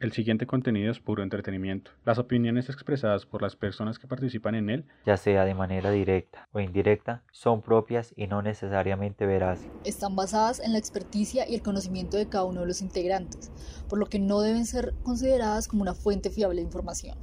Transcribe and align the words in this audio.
El 0.00 0.12
siguiente 0.12 0.46
contenido 0.46 0.92
es 0.92 1.00
puro 1.00 1.24
entretenimiento. 1.24 1.90
Las 2.04 2.18
opiniones 2.18 2.68
expresadas 2.68 3.26
por 3.26 3.42
las 3.42 3.56
personas 3.56 3.98
que 3.98 4.06
participan 4.06 4.54
en 4.54 4.70
él, 4.70 4.84
ya 5.04 5.16
sea 5.16 5.44
de 5.44 5.54
manera 5.54 5.90
directa 5.90 6.48
o 6.52 6.60
indirecta, 6.60 7.24
son 7.32 7.62
propias 7.62 8.14
y 8.14 8.28
no 8.28 8.40
necesariamente 8.40 9.26
veraces. 9.26 9.68
Están 9.84 10.14
basadas 10.14 10.60
en 10.60 10.70
la 10.70 10.78
experticia 10.78 11.48
y 11.48 11.56
el 11.56 11.62
conocimiento 11.62 12.16
de 12.16 12.28
cada 12.28 12.44
uno 12.44 12.60
de 12.60 12.68
los 12.68 12.80
integrantes, 12.80 13.50
por 13.88 13.98
lo 13.98 14.06
que 14.06 14.20
no 14.20 14.40
deben 14.40 14.66
ser 14.66 14.94
consideradas 15.02 15.66
como 15.66 15.82
una 15.82 15.94
fuente 15.94 16.30
fiable 16.30 16.60
de 16.60 16.66
información. 16.66 17.18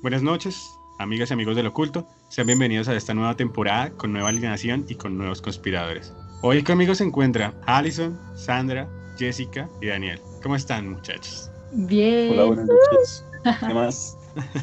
Buenas 0.00 0.22
noches, 0.22 0.78
amigas 1.00 1.30
y 1.30 1.32
amigos 1.32 1.56
del 1.56 1.66
oculto. 1.66 2.06
Sean 2.28 2.46
bienvenidos 2.46 2.86
a 2.86 2.94
esta 2.94 3.14
nueva 3.14 3.34
temporada 3.34 3.90
con 3.90 4.12
nueva 4.12 4.28
alineación 4.28 4.86
y 4.88 4.94
con 4.94 5.18
nuevos 5.18 5.42
conspiradores. 5.42 6.14
Hoy 6.40 6.62
conmigo 6.62 6.94
se 6.94 7.02
encuentra 7.02 7.52
Alison, 7.66 8.16
Sandra, 8.36 8.88
Jessica 9.18 9.68
y 9.80 9.88
Daniel. 9.88 10.20
¿Cómo 10.40 10.54
están, 10.54 10.90
muchachos? 10.90 11.50
Bien. 11.72 12.30
Hola, 12.30 12.44
buenas 12.44 12.66
noches. 12.68 13.24
¿Qué 13.58 13.74
más? 13.74 14.16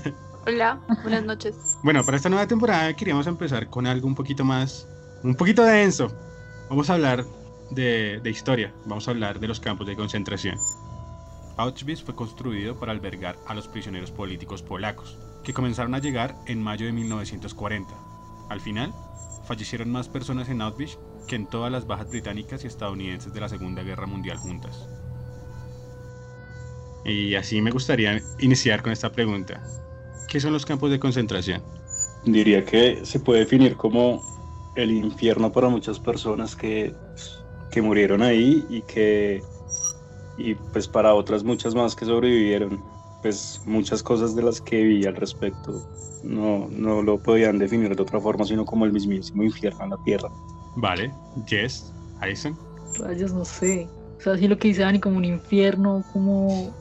Hola, 0.48 0.80
buenas 1.04 1.26
noches. 1.26 1.78
Bueno, 1.84 2.02
para 2.06 2.16
esta 2.16 2.30
nueva 2.30 2.48
temporada 2.48 2.96
queríamos 2.96 3.28
empezar 3.28 3.70
con 3.70 3.88
algo 3.88 4.08
un 4.08 4.16
poquito 4.16 4.46
más, 4.46 4.88
un 5.22 5.36
poquito 5.36 5.66
denso. 5.66 6.14
Vamos 6.70 6.90
a 6.90 6.94
hablar 6.94 7.26
de, 7.72 8.22
de 8.24 8.30
historia, 8.30 8.74
vamos 8.86 9.10
a 9.10 9.12
hablar 9.12 9.42
de 9.42 9.50
los 9.50 9.60
campos 9.60 9.86
de 9.86 9.98
concentración. 9.98 10.58
Auschwitz 11.58 12.04
fue 12.04 12.16
construido 12.16 12.78
para 12.78 12.92
albergar 12.92 13.38
a 13.48 13.54
los 13.54 13.68
prisioneros 13.68 14.12
políticos 14.12 14.62
polacos, 14.62 15.18
que 15.44 15.54
comenzaron 15.54 15.96
a 15.96 16.00
llegar 16.00 16.36
en 16.48 16.62
mayo 16.62 16.86
de 16.86 16.92
1940. 16.92 17.94
Al 18.50 18.60
final, 18.60 18.94
fallecieron 19.48 19.90
más 19.92 20.10
personas 20.10 20.50
en 20.50 20.62
Auschwitz 20.62 20.98
que 21.28 21.36
en 21.36 21.48
todas 21.48 21.72
las 21.72 21.88
bajas 21.88 22.10
británicas 22.10 22.64
y 22.64 22.68
estadounidenses 22.68 23.34
de 23.34 23.40
la 23.40 23.50
Segunda 23.50 23.84
Guerra 23.84 24.06
Mundial 24.06 24.38
juntas. 24.38 24.88
Y 27.06 27.36
así 27.36 27.62
me 27.62 27.72
gustaría 27.72 28.20
iniciar 28.40 28.82
con 28.82 28.92
esta 28.92 29.12
pregunta. 29.12 29.64
¿Qué 30.28 30.40
son 30.40 30.54
los 30.54 30.66
campos 30.66 30.92
de 30.92 31.00
concentración? 31.00 31.62
Diría 32.26 32.66
que 32.66 33.06
se 33.06 33.20
puede 33.20 33.42
definir 33.42 33.76
como 33.78 34.22
el 34.76 34.92
infierno 34.92 35.52
para 35.52 35.70
muchas 35.70 36.00
personas 36.00 36.56
que, 36.56 36.94
que 37.72 37.82
murieron 37.82 38.24
ahí 38.24 38.66
y 38.70 38.82
que 38.82 39.44
y 40.38 40.56
pues 40.56 40.88
para 40.88 41.14
otras 41.14 41.44
muchas 41.44 41.76
más 41.76 41.96
que 41.96 42.06
sobrevivieron, 42.06 42.82
pues 43.22 43.62
muchas 43.66 44.04
cosas 44.04 44.36
de 44.36 44.44
las 44.44 44.62
que 44.62 44.84
vi 44.84 45.06
al 45.06 45.16
respecto 45.16 45.84
no, 46.26 46.68
no 46.70 47.02
lo 47.02 47.20
podían 47.20 47.58
definir 47.58 47.96
de 47.96 48.02
otra 48.02 48.20
forma, 48.20 48.46
sino 48.46 48.66
como 48.66 48.86
el 48.86 48.92
mismísimo 48.92 49.44
infierno 49.44 49.84
en 49.84 49.90
la 49.92 49.98
tierra. 50.04 50.30
Vale, 50.76 51.14
Jess, 51.46 51.94
Alison. 52.20 52.58
Rayos, 52.98 53.34
no 53.34 53.46
sé. 53.46 53.88
O 54.18 54.22
sea, 54.22 54.34
así 54.34 54.48
lo 54.48 54.58
que 54.58 54.70
dice 54.70 54.82
Dani, 54.82 55.00
como 55.00 55.18
un 55.18 55.26
infierno, 55.26 56.04
como. 56.12 56.74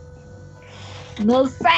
No 1.24 1.46
sé. 1.46 1.68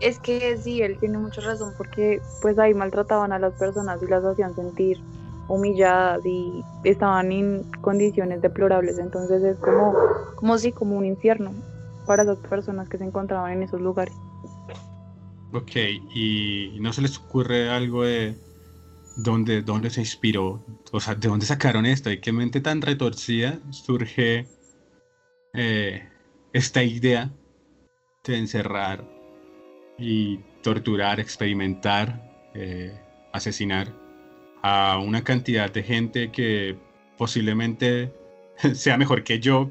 Es 0.00 0.18
que 0.18 0.58
sí, 0.58 0.82
él 0.82 0.98
tiene 1.00 1.16
mucha 1.16 1.40
razón 1.40 1.72
porque 1.78 2.20
pues 2.42 2.58
ahí 2.58 2.74
maltrataban 2.74 3.32
a 3.32 3.38
las 3.38 3.54
personas 3.54 3.98
y 4.02 4.06
las 4.06 4.22
hacían 4.24 4.54
sentir 4.54 5.00
humilladas 5.48 6.24
y 6.24 6.64
estaban 6.84 7.32
en 7.32 7.62
condiciones 7.80 8.42
deplorables. 8.42 8.98
Entonces 8.98 9.42
es 9.42 9.58
como, 9.58 9.94
como 10.36 10.58
si, 10.58 10.72
como 10.72 10.96
un 10.96 11.04
infierno 11.04 11.52
para 12.06 12.24
las 12.24 12.38
personas 12.38 12.88
que 12.88 12.98
se 12.98 13.04
encontraban 13.04 13.52
en 13.52 13.62
esos 13.62 13.80
lugares. 13.80 14.14
Ok, 15.52 15.76
¿y 16.14 16.76
no 16.80 16.92
se 16.92 17.02
les 17.02 17.18
ocurre 17.18 17.70
algo 17.70 18.04
de 18.04 18.36
dónde, 19.16 19.62
dónde 19.62 19.90
se 19.90 20.00
inspiró? 20.00 20.64
O 20.92 21.00
sea, 21.00 21.14
¿de 21.14 21.28
dónde 21.28 21.46
sacaron 21.46 21.86
esto? 21.86 22.10
¿De 22.10 22.20
qué 22.20 22.32
mente 22.32 22.60
tan 22.60 22.82
retorcida 22.82 23.58
surge 23.70 24.46
eh, 25.54 26.08
esta 26.52 26.82
idea 26.82 27.30
de 28.24 28.38
encerrar 28.38 29.04
y 29.98 30.38
torturar, 30.62 31.20
experimentar, 31.20 32.50
eh, 32.54 33.00
asesinar 33.32 34.05
a 34.66 34.98
una 34.98 35.22
cantidad 35.22 35.70
de 35.70 35.82
gente 35.82 36.30
que 36.30 36.76
posiblemente 37.16 38.12
sea 38.74 38.96
mejor 38.96 39.22
que 39.24 39.38
yo, 39.38 39.70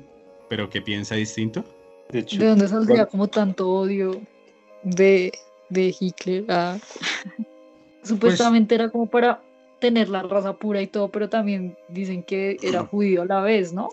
pero 0.50 0.70
que 0.70 0.82
piensa 0.82 1.16
distinto? 1.16 1.64
De, 2.12 2.20
hecho, 2.20 2.38
¿De 2.38 2.48
dónde 2.48 2.68
saldría 2.68 3.06
como 3.06 3.28
tanto 3.28 3.70
odio 3.70 4.22
de, 4.84 5.32
de 5.70 5.96
Hitler? 6.00 6.46
Ah. 6.50 6.78
Supuestamente 8.04 8.76
era 8.76 8.90
como 8.90 9.10
para 9.10 9.42
tener 9.80 10.10
la 10.10 10.22
raza 10.24 10.54
pura 10.54 10.82
y 10.82 10.88
todo, 10.88 11.10
pero 11.10 11.30
también 11.30 11.76
dicen 11.90 12.24
que 12.24 12.58
era 12.62 12.86
judío 12.86 13.24
a 13.24 13.26
la 13.26 13.42
vez, 13.42 13.74
¿no? 13.74 13.90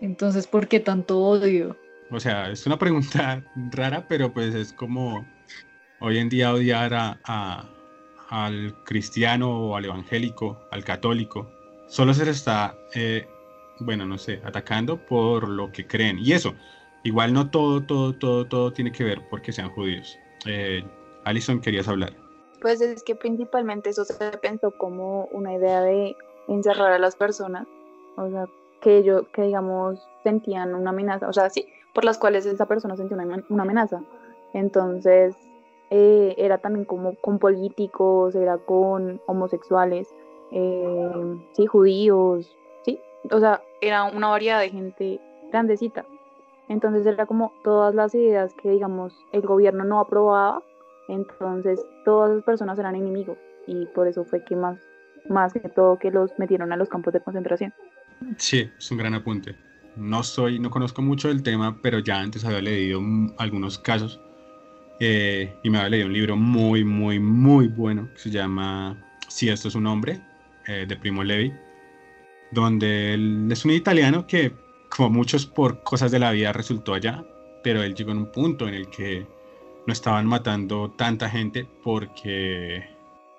Entonces, 0.00 0.46
¿por 0.48 0.66
qué 0.66 0.80
tanto 0.80 1.20
odio? 1.20 1.76
O 2.10 2.20
sea, 2.20 2.50
es 2.50 2.66
una 2.66 2.78
pregunta 2.78 3.44
rara, 3.70 4.06
pero 4.08 4.32
pues 4.32 4.54
es 4.54 4.72
como 4.72 5.24
hoy 6.00 6.18
en 6.18 6.28
día 6.28 6.52
odiar 6.52 6.92
a, 6.94 7.68
al 8.32 8.74
cristiano 8.84 9.50
o 9.50 9.76
al 9.76 9.84
evangélico, 9.84 10.56
al 10.70 10.84
católico, 10.84 11.50
solo 11.86 12.14
se 12.14 12.24
les 12.24 12.38
está, 12.38 12.74
eh, 12.94 13.28
bueno, 13.78 14.06
no 14.06 14.16
sé, 14.16 14.40
atacando 14.42 14.96
por 14.96 15.46
lo 15.46 15.70
que 15.70 15.86
creen. 15.86 16.18
Y 16.18 16.32
eso, 16.32 16.54
igual 17.04 17.34
no 17.34 17.50
todo, 17.50 17.82
todo, 17.82 18.14
todo, 18.14 18.46
todo 18.46 18.72
tiene 18.72 18.90
que 18.90 19.04
ver 19.04 19.20
porque 19.28 19.52
sean 19.52 19.68
judíos. 19.68 20.18
Eh, 20.46 20.82
Alison, 21.24 21.60
querías 21.60 21.88
hablar. 21.88 22.14
Pues 22.62 22.80
es 22.80 23.02
que 23.02 23.14
principalmente 23.14 23.90
eso 23.90 24.06
se 24.06 24.30
pensó 24.38 24.70
como 24.70 25.26
una 25.26 25.52
idea 25.52 25.82
de 25.82 26.16
encerrar 26.48 26.90
a 26.90 26.98
las 26.98 27.16
personas, 27.16 27.66
o 28.16 28.30
sea, 28.30 28.46
que 28.80 28.96
ellos, 28.96 29.24
que 29.34 29.42
digamos, 29.42 30.08
sentían 30.22 30.74
una 30.74 30.88
amenaza, 30.88 31.28
o 31.28 31.32
sea, 31.34 31.50
sí, 31.50 31.66
por 31.92 32.06
las 32.06 32.16
cuales 32.16 32.46
esa 32.46 32.64
persona 32.64 32.96
sentía 32.96 33.18
una, 33.18 33.44
una 33.50 33.62
amenaza. 33.62 34.00
Entonces, 34.54 35.34
eh, 35.94 36.34
era 36.38 36.56
también 36.56 36.86
como 36.86 37.16
con 37.16 37.38
políticos, 37.38 38.34
era 38.34 38.56
con 38.56 39.20
homosexuales, 39.26 40.08
eh, 40.50 41.36
sí, 41.52 41.66
judíos, 41.66 42.50
sí, 42.82 42.98
o 43.30 43.38
sea, 43.38 43.62
era 43.82 44.04
una 44.04 44.28
variedad 44.28 44.58
de 44.60 44.70
gente 44.70 45.20
grandecita. 45.50 46.06
Entonces 46.70 47.04
era 47.04 47.26
como 47.26 47.52
todas 47.62 47.94
las 47.94 48.14
ideas 48.14 48.54
que, 48.54 48.70
digamos, 48.70 49.12
el 49.32 49.42
gobierno 49.42 49.84
no 49.84 50.00
aprobaba, 50.00 50.62
entonces 51.08 51.84
todas 52.06 52.30
las 52.30 52.42
personas 52.42 52.78
eran 52.78 52.96
enemigos 52.96 53.36
y 53.66 53.84
por 53.84 54.08
eso 54.08 54.24
fue 54.24 54.42
que 54.46 54.56
más, 54.56 54.78
más 55.28 55.52
que 55.52 55.60
todo 55.60 55.98
que 55.98 56.10
los 56.10 56.30
metieron 56.38 56.72
a 56.72 56.76
los 56.78 56.88
campos 56.88 57.12
de 57.12 57.20
concentración. 57.20 57.74
Sí, 58.38 58.70
es 58.78 58.90
un 58.90 58.96
gran 58.96 59.12
apunte. 59.12 59.56
No 59.96 60.22
soy, 60.22 60.58
no 60.58 60.70
conozco 60.70 61.02
mucho 61.02 61.28
del 61.28 61.42
tema, 61.42 61.76
pero 61.82 61.98
ya 61.98 62.18
antes 62.18 62.46
había 62.46 62.62
leído 62.62 62.98
algunos 63.36 63.78
casos 63.78 64.18
eh, 65.04 65.52
y 65.64 65.68
me 65.68 65.78
había 65.78 65.90
leído 65.90 66.06
un 66.06 66.12
libro 66.12 66.36
muy, 66.36 66.84
muy, 66.84 67.18
muy 67.18 67.66
bueno 67.66 68.08
que 68.14 68.20
se 68.20 68.30
llama 68.30 68.96
Si 69.26 69.48
esto 69.48 69.66
es 69.66 69.74
un 69.74 69.88
hombre, 69.88 70.20
eh, 70.68 70.86
de 70.86 70.96
Primo 70.96 71.24
Levi, 71.24 71.52
donde 72.52 73.14
él 73.14 73.48
es 73.50 73.64
un 73.64 73.72
italiano 73.72 74.28
que, 74.28 74.52
como 74.88 75.10
muchos 75.10 75.44
por 75.44 75.82
cosas 75.82 76.12
de 76.12 76.20
la 76.20 76.30
vida, 76.30 76.52
resultó 76.52 76.94
allá, 76.94 77.24
pero 77.64 77.82
él 77.82 77.96
llegó 77.96 78.12
en 78.12 78.18
un 78.18 78.30
punto 78.30 78.68
en 78.68 78.74
el 78.74 78.88
que 78.90 79.26
no 79.88 79.92
estaban 79.92 80.24
matando 80.24 80.92
tanta 80.92 81.28
gente 81.28 81.66
porque 81.82 82.88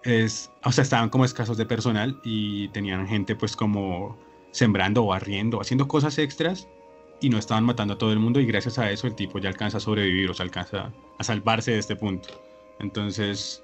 es, 0.03 0.51
o 0.65 0.71
sea, 0.73 0.81
estaban 0.81 1.07
como 1.07 1.23
escasos 1.23 1.55
de 1.55 1.65
personal 1.65 2.19
y 2.25 2.67
tenían 2.73 3.07
gente 3.07 3.37
pues 3.37 3.55
como 3.55 4.17
sembrando 4.51 5.05
o 5.05 5.07
barriendo, 5.07 5.61
haciendo 5.61 5.87
cosas 5.87 6.17
extras 6.17 6.67
y 7.23 7.29
no 7.29 7.37
estaban 7.37 7.63
matando 7.63 7.93
a 7.93 7.97
todo 7.97 8.11
el 8.11 8.19
mundo 8.19 8.41
y 8.41 8.45
gracias 8.45 8.77
a 8.77 8.91
eso 8.91 9.07
el 9.07 9.15
tipo 9.15 9.39
ya 9.39 9.47
alcanza 9.47 9.77
a 9.77 9.79
sobrevivir 9.79 10.29
o 10.29 10.33
se 10.33 10.43
alcanza 10.43 10.91
a 11.17 11.23
salvarse 11.23 11.71
de 11.71 11.79
este 11.79 11.95
punto. 11.95 12.27
Entonces, 12.81 13.63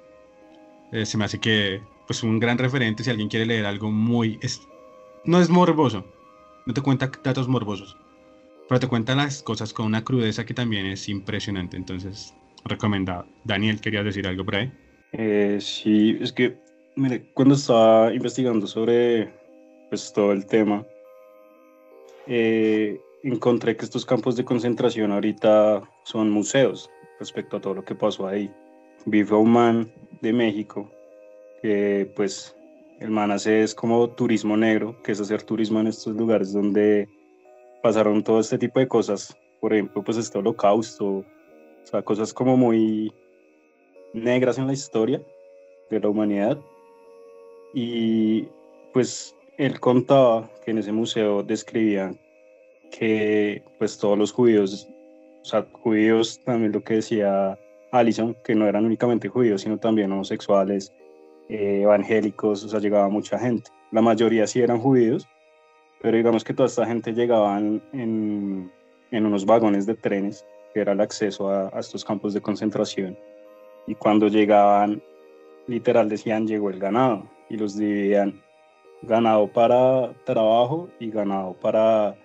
eh, 0.93 1.05
se 1.05 1.17
me 1.17 1.25
hace 1.25 1.39
que, 1.39 1.81
pues, 2.07 2.23
un 2.23 2.39
gran 2.39 2.57
referente 2.57 3.03
si 3.03 3.09
alguien 3.09 3.27
quiere 3.27 3.45
leer 3.45 3.65
algo 3.65 3.91
muy... 3.91 4.39
Es, 4.41 4.61
no 5.25 5.41
es 5.41 5.49
morboso, 5.49 6.05
no 6.65 6.73
te 6.73 6.81
cuenta 6.81 7.11
datos 7.21 7.49
morbosos, 7.49 7.97
pero 8.69 8.79
te 8.79 8.87
cuenta 8.87 9.13
las 9.13 9.43
cosas 9.43 9.73
con 9.73 9.87
una 9.87 10.05
crudeza 10.05 10.45
que 10.45 10.53
también 10.53 10.85
es 10.85 11.09
impresionante. 11.09 11.75
Entonces, 11.75 12.33
recomendado. 12.63 13.25
Daniel, 13.43 13.81
¿querías 13.81 14.05
decir 14.05 14.25
algo 14.25 14.45
por 14.45 14.55
ahí? 14.55 14.71
Eh, 15.11 15.57
sí, 15.59 16.17
es 16.21 16.31
que, 16.31 16.57
mire, 16.95 17.25
cuando 17.33 17.55
estaba 17.55 18.13
investigando 18.13 18.67
sobre 18.67 19.33
pues, 19.89 20.13
todo 20.13 20.31
el 20.31 20.45
tema, 20.45 20.85
eh, 22.25 23.01
encontré 23.23 23.75
que 23.75 23.85
estos 23.85 24.05
campos 24.05 24.35
de 24.35 24.45
concentración 24.45 25.11
ahorita 25.11 25.83
son 26.03 26.29
museos 26.29 26.89
respecto 27.19 27.57
a 27.57 27.61
todo 27.61 27.75
lo 27.75 27.85
que 27.85 27.95
pasó 27.95 28.27
ahí. 28.27 28.51
Vi 29.05 29.21
a 29.21 29.35
un 29.35 29.51
man 29.51 29.91
de 30.21 30.33
México 30.33 30.89
que 31.61 32.11
pues 32.15 32.55
el 32.99 33.11
man 33.11 33.31
hace 33.31 33.63
es 33.63 33.75
como 33.75 34.09
turismo 34.09 34.57
negro, 34.57 35.01
que 35.03 35.11
es 35.11 35.21
hacer 35.21 35.43
turismo 35.43 35.79
en 35.79 35.87
estos 35.87 36.15
lugares 36.15 36.53
donde 36.53 37.07
pasaron 37.81 38.23
todo 38.23 38.39
este 38.39 38.57
tipo 38.57 38.79
de 38.79 38.87
cosas. 38.87 39.37
Por 39.59 39.73
ejemplo, 39.73 40.03
pues 40.03 40.17
este 40.17 40.37
holocausto, 40.37 41.05
o 41.05 41.25
sea, 41.83 42.01
cosas 42.01 42.33
como 42.33 42.57
muy 42.57 43.13
negras 44.13 44.57
en 44.57 44.67
la 44.67 44.73
historia 44.73 45.21
de 45.89 45.99
la 45.99 46.09
humanidad. 46.09 46.59
Y 47.73 48.47
pues 48.93 49.35
él 49.57 49.79
contaba 49.79 50.49
que 50.63 50.71
en 50.71 50.79
ese 50.79 50.91
museo 50.91 51.43
describían 51.43 52.19
que 52.91 53.63
pues 53.77 53.97
todos 53.97 54.17
los 54.17 54.31
judíos, 54.31 54.87
o 55.41 55.45
sea, 55.45 55.65
judíos 55.71 56.41
también 56.43 56.71
lo 56.71 56.83
que 56.83 56.95
decía 56.95 57.57
Allison, 57.91 58.35
que 58.43 58.55
no 58.55 58.67
eran 58.67 58.85
únicamente 58.85 59.29
judíos, 59.29 59.61
sino 59.61 59.77
también 59.77 60.11
homosexuales, 60.11 60.93
eh, 61.49 61.81
evangélicos, 61.83 62.63
o 62.63 62.69
sea, 62.69 62.79
llegaba 62.79 63.09
mucha 63.09 63.39
gente. 63.39 63.71
La 63.91 64.01
mayoría 64.01 64.45
sí 64.47 64.61
eran 64.61 64.79
judíos, 64.79 65.27
pero 66.01 66.17
digamos 66.17 66.43
que 66.43 66.53
toda 66.53 66.67
esta 66.67 66.85
gente 66.85 67.13
llegaban 67.13 67.81
en, 67.93 68.71
en 69.11 69.25
unos 69.25 69.45
vagones 69.45 69.85
de 69.85 69.95
trenes, 69.95 70.45
que 70.73 70.81
era 70.81 70.91
el 70.91 71.01
acceso 71.01 71.49
a, 71.49 71.69
a 71.73 71.79
estos 71.79 72.05
campos 72.05 72.33
de 72.33 72.41
concentración. 72.41 73.17
Y 73.87 73.95
cuando 73.95 74.27
llegaban, 74.27 75.01
literal 75.67 76.07
decían, 76.07 76.47
llegó 76.47 76.69
el 76.69 76.79
ganado, 76.79 77.27
y 77.49 77.57
los 77.57 77.75
dividían 77.77 78.41
ganado 79.01 79.47
para 79.47 80.13
trabajo 80.25 80.89
y 80.99 81.09
ganado 81.09 81.53
para, 81.53 82.15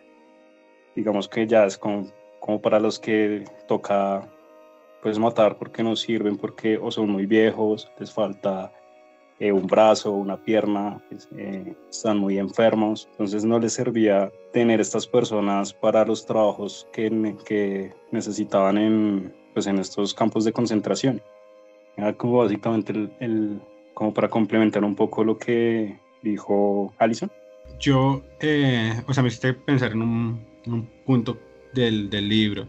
digamos 0.95 1.29
que 1.29 1.47
ya 1.47 1.65
es 1.65 1.79
como, 1.79 2.07
como 2.41 2.61
para 2.61 2.81
los 2.81 2.99
que 2.99 3.45
toca 3.67 4.29
pues 5.03 5.19
matar 5.19 5.59
porque 5.59 5.83
no 5.83 5.97
sirven, 5.97 6.37
porque 6.37 6.79
o 6.79 6.91
son 6.91 7.11
muy 7.11 7.27
viejos, 7.27 7.91
les 7.99 8.11
falta 8.11 8.73
eh, 9.39 9.53
un 9.53 9.67
brazo, 9.67 10.13
una 10.13 10.43
pierna, 10.43 11.03
pues, 11.11 11.29
eh, 11.37 11.75
están 11.91 12.19
muy 12.19 12.39
enfermos, 12.39 13.09
entonces 13.11 13.45
no 13.45 13.59
les 13.59 13.75
servía 13.75 14.33
tener 14.53 14.81
estas 14.81 15.07
personas 15.07 15.75
para 15.75 16.07
los 16.07 16.25
trabajos 16.25 16.89
que, 16.93 17.37
que 17.45 17.93
necesitaban 18.13 18.79
en, 18.79 19.35
pues, 19.53 19.67
en 19.67 19.79
estos 19.79 20.15
campos 20.15 20.45
de 20.45 20.53
concentración. 20.53 21.21
Era 21.97 22.13
como 22.15 22.39
básicamente 22.39 22.93
el, 22.93 23.13
el, 23.21 23.61
como 23.93 24.15
para 24.15 24.31
complementar 24.31 24.85
un 24.85 24.95
poco 24.95 25.23
lo 25.23 25.37
que 25.37 25.99
dijo 26.23 26.95
Allison. 26.99 27.31
Yo, 27.79 28.23
eh, 28.41 29.03
o 29.07 29.13
sea, 29.13 29.23
me 29.23 29.29
hiciste 29.29 29.53
pensar 29.53 29.93
en 29.93 30.03
un, 30.03 30.54
un 30.67 30.89
punto 31.05 31.41
del, 31.73 32.09
del 32.11 32.29
libro 32.29 32.69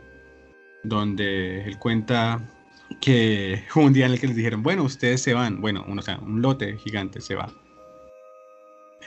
donde 0.84 1.64
él 1.64 1.78
cuenta 1.80 2.42
que 3.02 3.64
un 3.76 3.94
día 3.94 4.06
en 4.06 4.14
el 4.14 4.20
que 4.20 4.28
les 4.28 4.36
dijeron, 4.36 4.64
bueno, 4.64 4.84
ustedes 4.84 5.22
se 5.22 5.34
van, 5.34 5.62
bueno, 5.62 5.84
uno, 5.88 6.02
o 6.02 6.04
sea, 6.04 6.18
un 6.20 6.42
lote 6.42 6.78
gigante 6.78 7.22
se 7.22 7.36
va. 7.36 7.52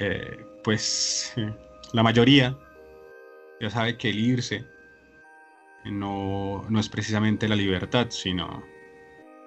Eh, 0.01 0.45
pues 0.63 1.35
la 1.93 2.03
mayoría 2.03 2.57
ya 3.61 3.71
sabe 3.71 3.97
que 3.97 4.11
el 4.11 4.19
irse 4.19 4.65
no, 5.85 6.65
no 6.69 6.81
es 6.81 6.89
precisamente 6.89 7.49
la 7.49 7.57
libertad, 7.57 8.09
sino 8.11 8.63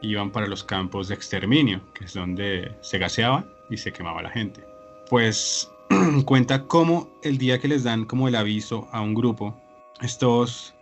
iban 0.02 0.32
para 0.32 0.48
los 0.48 0.64
campos 0.64 1.08
de 1.08 1.16
exterminio, 1.16 1.82
que 1.94 2.06
es 2.06 2.14
donde 2.14 2.76
se 2.82 2.98
gaseaba 2.98 3.46
y 3.70 3.78
se 3.78 3.94
quemaba 3.94 4.22
la 4.22 4.32
gente. 4.32 4.64
Pues 5.10 5.72
cuenta 6.26 6.68
cómo 6.68 7.10
el 7.24 7.38
día 7.38 7.60
que 7.60 7.68
les 7.68 7.84
dan 7.84 8.06
como 8.06 8.28
el 8.28 8.36
aviso 8.36 8.88
a 8.92 9.02
un 9.02 9.14
grupo, 9.14 9.56
estos 10.02 10.74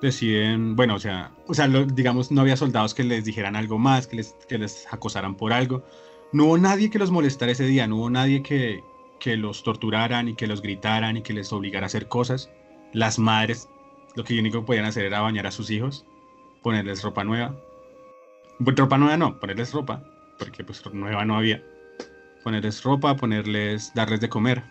deciden, 0.00 0.74
bueno, 0.74 0.96
o 0.96 0.98
sea, 0.98 1.32
o 1.46 1.54
sea 1.54 1.68
digamos, 1.68 2.30
no 2.32 2.40
había 2.40 2.56
soldados 2.56 2.94
que 2.94 3.04
les 3.04 3.24
dijeran 3.24 3.56
algo 3.56 3.78
más, 3.78 4.06
que 4.06 4.16
les, 4.16 4.34
que 4.48 4.58
les 4.58 4.86
acosaran 4.92 5.36
por 5.36 5.52
algo. 5.52 5.84
No 6.32 6.46
hubo 6.46 6.58
nadie 6.58 6.90
que 6.90 6.98
los 6.98 7.10
molestara 7.10 7.52
ese 7.52 7.64
día, 7.64 7.86
no 7.86 7.96
hubo 7.96 8.10
nadie 8.10 8.42
que, 8.42 8.82
que 9.20 9.36
los 9.36 9.62
torturaran 9.62 10.28
y 10.28 10.34
que 10.34 10.46
los 10.46 10.60
gritaran 10.60 11.16
y 11.16 11.22
que 11.22 11.32
les 11.32 11.52
obligara 11.52 11.86
a 11.86 11.88
hacer 11.88 12.08
cosas. 12.08 12.50
Las 12.92 13.18
madres, 13.18 13.68
lo 14.16 14.24
que 14.24 14.38
único 14.38 14.60
que 14.60 14.66
podían 14.66 14.86
hacer 14.86 15.04
era 15.04 15.20
bañar 15.20 15.46
a 15.46 15.52
sus 15.52 15.70
hijos, 15.70 16.04
ponerles 16.62 17.02
ropa 17.02 17.22
nueva. 17.22 17.54
Ropa 18.58 18.98
nueva 18.98 19.16
no, 19.16 19.38
ponerles 19.38 19.72
ropa, 19.72 20.02
porque 20.38 20.64
pues 20.64 20.82
nueva 20.92 21.24
no 21.24 21.36
había. 21.36 21.62
Ponerles 22.42 22.82
ropa, 22.82 23.16
ponerles, 23.16 23.92
darles 23.94 24.20
de 24.20 24.28
comer. 24.28 24.62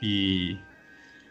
Y 0.00 0.58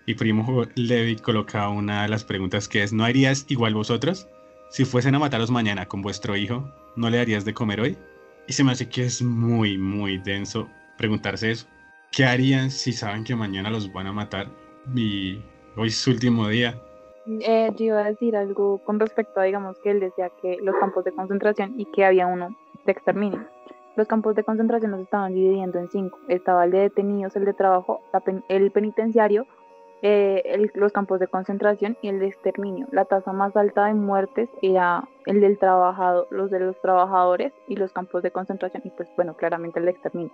y 0.07 0.13
Primo 0.13 0.63
Levi 0.75 1.17
coloca 1.17 1.67
una 1.67 2.03
de 2.03 2.07
las 2.07 2.23
preguntas 2.23 2.69
que 2.69 2.81
es, 2.81 2.93
¿no 2.93 3.03
harías 3.03 3.45
igual 3.49 3.73
vosotros? 3.73 4.25
Si 4.69 4.85
fuesen 4.85 5.15
a 5.15 5.19
mataros 5.19 5.51
mañana 5.51 5.85
con 5.85 6.01
vuestro 6.01 6.37
hijo, 6.37 6.63
¿no 6.95 7.09
le 7.09 7.17
darías 7.17 7.43
de 7.43 7.53
comer 7.53 7.81
hoy? 7.81 7.97
Y 8.47 8.53
se 8.53 8.63
me 8.63 8.71
hace 8.71 8.87
que 8.87 9.03
es 9.03 9.21
muy, 9.21 9.77
muy 9.77 10.17
denso 10.17 10.69
preguntarse 10.97 11.51
eso. 11.51 11.67
¿Qué 12.13 12.23
harían 12.23 12.71
si 12.71 12.93
saben 12.93 13.25
que 13.25 13.35
mañana 13.35 13.69
los 13.69 13.91
van 13.91 14.07
a 14.07 14.13
matar 14.13 14.47
y 14.95 15.41
hoy 15.75 15.89
es 15.89 15.97
su 15.97 16.11
último 16.11 16.47
día? 16.47 16.81
Eh, 17.41 17.69
yo 17.77 17.85
iba 17.87 18.05
a 18.05 18.09
decir 18.09 18.37
algo 18.37 18.77
con 18.85 19.01
respecto 19.01 19.41
a, 19.41 19.43
digamos, 19.43 19.77
que 19.83 19.91
él 19.91 19.99
decía 19.99 20.31
que 20.41 20.57
los 20.61 20.75
campos 20.77 21.03
de 21.03 21.11
concentración 21.11 21.77
y 21.77 21.83
que 21.83 22.05
había 22.05 22.27
uno 22.27 22.55
de 22.85 22.91
exterminio. 22.93 23.45
Los 23.97 24.07
campos 24.07 24.35
de 24.35 24.43
concentración 24.43 24.91
los 24.91 25.01
estaban 25.01 25.33
dividiendo 25.33 25.79
en 25.79 25.89
cinco. 25.89 26.19
Estaba 26.27 26.65
el 26.65 26.71
de 26.71 26.81
detenidos, 26.81 27.35
el 27.35 27.45
de 27.45 27.53
trabajo, 27.53 28.01
el 28.47 28.71
penitenciario, 28.71 29.47
eh, 30.03 30.69
los 30.75 30.91
campos 30.91 31.19
de 31.19 31.27
concentración 31.27 31.97
y 32.03 32.09
el 32.09 32.19
de 32.19 32.27
exterminio. 32.27 32.87
La 32.91 33.05
tasa 33.05 33.33
más 33.33 33.57
alta 33.57 33.85
de 33.85 33.95
muertes 33.95 34.49
era 34.61 35.09
el 35.25 35.41
del 35.41 35.57
trabajado, 35.57 36.27
los 36.29 36.51
de 36.51 36.59
los 36.59 36.79
trabajadores 36.79 37.51
y 37.67 37.75
los 37.75 37.91
campos 37.91 38.21
de 38.21 38.29
concentración 38.29 38.83
y 38.85 38.91
pues 38.91 39.09
bueno, 39.15 39.35
claramente 39.35 39.79
el 39.79 39.85
de 39.85 39.91
exterminio. 39.91 40.31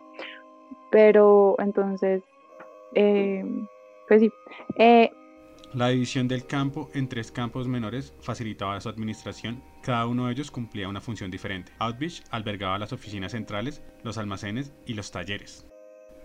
Pero 0.92 1.56
entonces, 1.60 2.22
eh, 2.96 3.46
pues 4.10 4.20
sí. 4.20 4.34
Eh, 4.76 5.10
la 5.74 5.88
división 5.88 6.28
del 6.28 6.46
campo 6.46 6.90
en 6.94 7.08
tres 7.08 7.32
campos 7.32 7.70
menores 7.70 8.14
facilitaba 8.20 8.82
su 8.82 8.90
administración. 8.90 9.64
Cada 9.84 10.08
uno 10.08 10.28
de 10.28 10.32
ellos 10.32 10.50
cumplía 10.50 10.88
una 10.88 11.02
función 11.02 11.30
diferente. 11.30 11.74
Outbeach 11.80 12.24
albergaba 12.32 12.80
las 12.80 12.94
oficinas 12.94 13.34
centrales, 13.34 13.84
los 14.02 14.18
almacenes 14.18 14.74
y 14.86 14.94
los 14.94 15.12
talleres. 15.12 15.70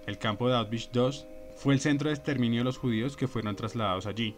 El 0.07 0.17
campo 0.17 0.49
de 0.49 0.55
Outbeach 0.55 0.93
2 0.93 1.27
fue 1.57 1.75
el 1.75 1.81
centro 1.81 2.09
de 2.09 2.15
exterminio 2.15 2.61
de 2.61 2.65
los 2.65 2.79
judíos 2.79 3.17
que 3.17 3.27
fueron 3.27 3.57
trasladados 3.57 4.07
allí. 4.07 4.37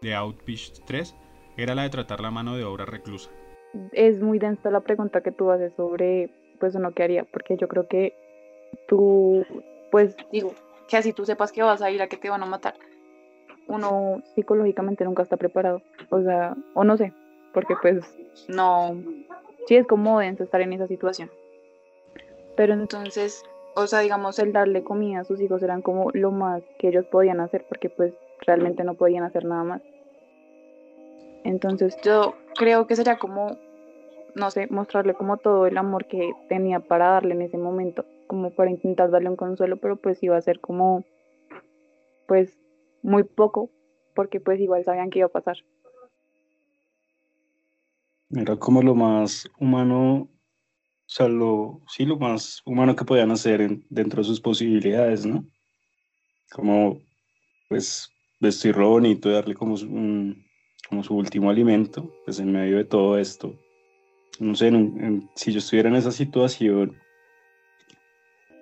De 0.00 0.16
Outbeach 0.16 0.72
3 0.86 1.14
era 1.56 1.76
la 1.76 1.84
de 1.84 1.90
tratar 1.90 2.20
la 2.20 2.32
mano 2.32 2.56
de 2.56 2.64
obra 2.64 2.84
reclusa. 2.84 3.30
Es 3.92 4.20
muy 4.20 4.40
densa 4.40 4.72
la 4.72 4.80
pregunta 4.80 5.20
que 5.20 5.30
tú 5.30 5.52
haces 5.52 5.72
sobre 5.76 6.28
pues 6.58 6.74
uno 6.74 6.92
que 6.92 7.04
haría, 7.04 7.24
porque 7.24 7.56
yo 7.56 7.68
creo 7.68 7.86
que 7.86 8.12
tú, 8.88 9.46
pues 9.92 10.16
digo, 10.32 10.52
que 10.88 10.96
así 10.96 11.12
tú 11.12 11.24
sepas 11.24 11.52
que 11.52 11.62
vas 11.62 11.80
a 11.80 11.92
ir 11.92 12.02
a 12.02 12.08
que 12.08 12.16
te 12.16 12.28
van 12.28 12.42
a 12.42 12.46
matar, 12.46 12.74
uno 13.68 14.20
psicológicamente 14.34 15.04
nunca 15.04 15.22
está 15.22 15.36
preparado, 15.36 15.80
o 16.10 16.22
sea, 16.22 16.56
o 16.74 16.84
no 16.84 16.96
sé, 16.96 17.12
porque 17.52 17.74
pues 17.80 18.04
no, 18.48 18.96
sí 19.66 19.76
es 19.76 19.86
como 19.86 20.20
estar 20.20 20.60
en 20.60 20.72
esa 20.72 20.86
situación. 20.86 21.30
Pero 22.56 22.74
entonces, 22.74 23.42
o 23.74 23.86
sea, 23.86 24.00
digamos, 24.00 24.38
el 24.38 24.52
darle 24.52 24.82
comida 24.82 25.20
a 25.20 25.24
sus 25.24 25.40
hijos 25.40 25.62
eran 25.62 25.82
como 25.82 26.10
lo 26.12 26.30
más 26.30 26.62
que 26.78 26.88
ellos 26.88 27.06
podían 27.06 27.40
hacer 27.40 27.64
porque 27.68 27.88
pues 27.88 28.14
realmente 28.46 28.84
no 28.84 28.94
podían 28.94 29.24
hacer 29.24 29.44
nada 29.44 29.64
más. 29.64 29.82
Entonces 31.44 31.96
yo 32.02 32.34
creo 32.54 32.86
que 32.86 32.96
sería 32.96 33.18
como, 33.18 33.56
no 34.34 34.50
sé, 34.50 34.66
mostrarle 34.68 35.14
como 35.14 35.38
todo 35.38 35.66
el 35.66 35.76
amor 35.76 36.06
que 36.06 36.32
tenía 36.48 36.80
para 36.80 37.08
darle 37.08 37.34
en 37.34 37.42
ese 37.42 37.58
momento, 37.58 38.04
como 38.26 38.50
para 38.50 38.70
intentar 38.70 39.10
darle 39.10 39.30
un 39.30 39.36
consuelo, 39.36 39.76
pero 39.78 39.96
pues 39.96 40.22
iba 40.22 40.36
a 40.36 40.42
ser 40.42 40.60
como, 40.60 41.04
pues, 42.26 42.58
muy 43.02 43.24
poco, 43.24 43.70
porque 44.14 44.38
pues 44.38 44.60
igual 44.60 44.84
sabían 44.84 45.10
que 45.10 45.20
iba 45.20 45.26
a 45.26 45.32
pasar. 45.32 45.56
Era 48.32 48.56
como 48.56 48.82
lo 48.82 48.94
más 48.94 49.48
humano 49.58 50.28
o 51.12 51.14
sea, 51.14 51.28
lo, 51.28 51.82
sí, 51.88 52.06
lo 52.06 52.16
más 52.16 52.62
humano 52.64 52.96
que 52.96 53.04
podían 53.04 53.30
hacer 53.32 53.78
dentro 53.90 54.22
de 54.22 54.28
sus 54.28 54.40
posibilidades, 54.40 55.26
¿no? 55.26 55.44
Como, 56.50 57.02
pues, 57.68 58.10
vestirlo 58.40 58.88
bonito 58.88 59.28
y 59.28 59.34
darle 59.34 59.54
como, 59.54 59.74
un, 59.74 60.42
como 60.88 61.04
su 61.04 61.14
último 61.14 61.50
alimento, 61.50 62.10
pues 62.24 62.38
en 62.38 62.50
medio 62.50 62.78
de 62.78 62.86
todo 62.86 63.18
esto. 63.18 63.54
No 64.40 64.54
sé, 64.54 64.72
si 65.34 65.52
yo 65.52 65.58
estuviera 65.58 65.90
en 65.90 65.96
esa 65.96 66.12
situación, 66.12 66.96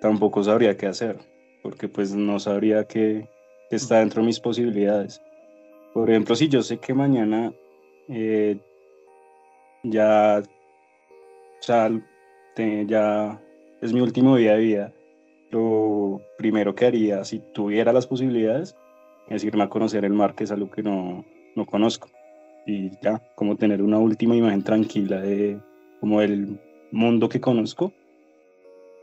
tampoco 0.01 0.43
sabría 0.43 0.75
qué 0.75 0.87
hacer, 0.87 1.19
porque 1.63 1.87
pues 1.87 2.13
no 2.13 2.37
sabría 2.37 2.83
qué 2.83 3.29
está 3.69 3.99
dentro 3.99 4.21
de 4.21 4.27
mis 4.27 4.41
posibilidades. 4.41 5.21
Por 5.93 6.09
ejemplo, 6.09 6.35
si 6.35 6.49
yo 6.49 6.61
sé 6.61 6.79
que 6.79 6.93
mañana 6.93 7.53
eh, 8.09 8.59
ya, 9.83 10.41
o 10.41 12.01
ya 12.87 13.41
es 13.81 13.93
mi 13.93 14.01
último 14.01 14.35
día 14.37 14.53
de 14.53 14.59
vida, 14.59 14.93
lo 15.51 16.21
primero 16.37 16.75
que 16.75 16.85
haría, 16.85 17.23
si 17.25 17.39
tuviera 17.53 17.93
las 17.93 18.07
posibilidades, 18.07 18.75
es 19.29 19.43
irme 19.43 19.63
a 19.63 19.69
conocer 19.69 20.05
el 20.05 20.13
mar, 20.13 20.35
que 20.35 20.43
es 20.43 20.51
algo 20.51 20.69
que 20.69 20.83
no, 20.83 21.25
no 21.55 21.65
conozco. 21.65 22.09
Y 22.65 22.91
ya, 23.01 23.21
como 23.35 23.55
tener 23.55 23.81
una 23.81 23.97
última 23.97 24.35
imagen 24.35 24.63
tranquila 24.63 25.21
de 25.21 25.59
como 25.99 26.21
el 26.21 26.59
mundo 26.91 27.29
que 27.29 27.41
conozco 27.41 27.93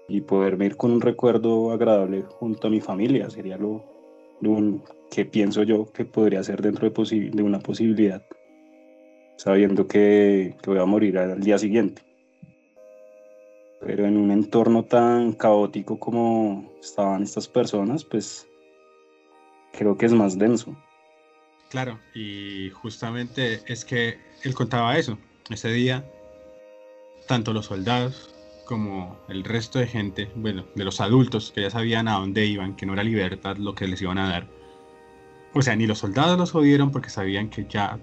y 0.08 0.20
poderme 0.23 0.66
ir 0.66 0.76
con 0.76 0.90
un 0.90 1.00
recuerdo 1.00 1.70
agradable 1.70 2.23
junto 2.23 2.66
a 2.66 2.70
mi 2.70 2.80
familia 2.80 3.28
sería 3.30 3.56
lo, 3.58 3.85
lo 4.40 4.82
que 5.11 5.25
pienso 5.25 5.62
yo 5.62 5.90
que 5.92 6.04
podría 6.04 6.42
ser 6.42 6.62
dentro 6.62 6.88
de, 6.88 7.30
de 7.30 7.42
una 7.42 7.58
posibilidad, 7.58 8.23
sabiendo 9.38 9.87
que, 9.87 10.57
que 10.61 10.71
voy 10.71 10.80
a 10.80 10.85
morir 10.85 11.16
al 11.16 11.40
día 11.40 11.59
siguiente. 11.59 12.02
Pero 13.80 14.04
en 14.04 14.16
un 14.16 14.33
entorno 14.33 14.85
tan 14.85 15.33
caótico 15.33 15.99
como 15.99 16.73
estaban 16.83 17.23
estas 17.23 17.47
personas, 17.47 18.04
pues 18.04 18.47
creo 19.73 19.97
que 19.97 20.07
es 20.07 20.12
más 20.12 20.37
denso. 20.37 20.76
Claro, 21.71 22.00
y 22.14 22.71
justamente 22.71 23.62
es 23.66 23.85
que 23.85 24.18
él 24.42 24.54
contaba 24.54 24.99
eso. 24.99 25.16
Ese 25.50 25.71
día, 25.71 26.04
tanto 27.28 27.52
los 27.52 27.66
soldados 27.66 28.35
como 28.64 29.16
el 29.28 29.45
resto 29.45 29.78
de 29.78 29.87
gente, 29.87 30.30
bueno, 30.35 30.66
de 30.75 30.85
los 30.85 31.00
adultos 31.00 31.52
que 31.52 31.62
ya 31.62 31.71
sabían 31.71 32.09
a 32.09 32.18
dónde 32.18 32.45
iban, 32.45 32.75
que 32.75 32.87
no 32.87 32.95
era 32.95 33.04
libertad 33.04 33.57
lo 33.57 33.75
que 33.75 33.87
les 33.87 34.02
iban 34.02 34.18
a 34.18 34.28
dar. 34.28 34.49
O 35.54 35.62
sea, 35.62 35.76
ni 35.76 35.87
los 35.87 35.99
soldados 35.99 36.37
los 36.37 36.54
odiaron 36.54 36.90
porque 36.90 37.09
sabían 37.09 37.49
que 37.50 37.66
ya 37.66 37.99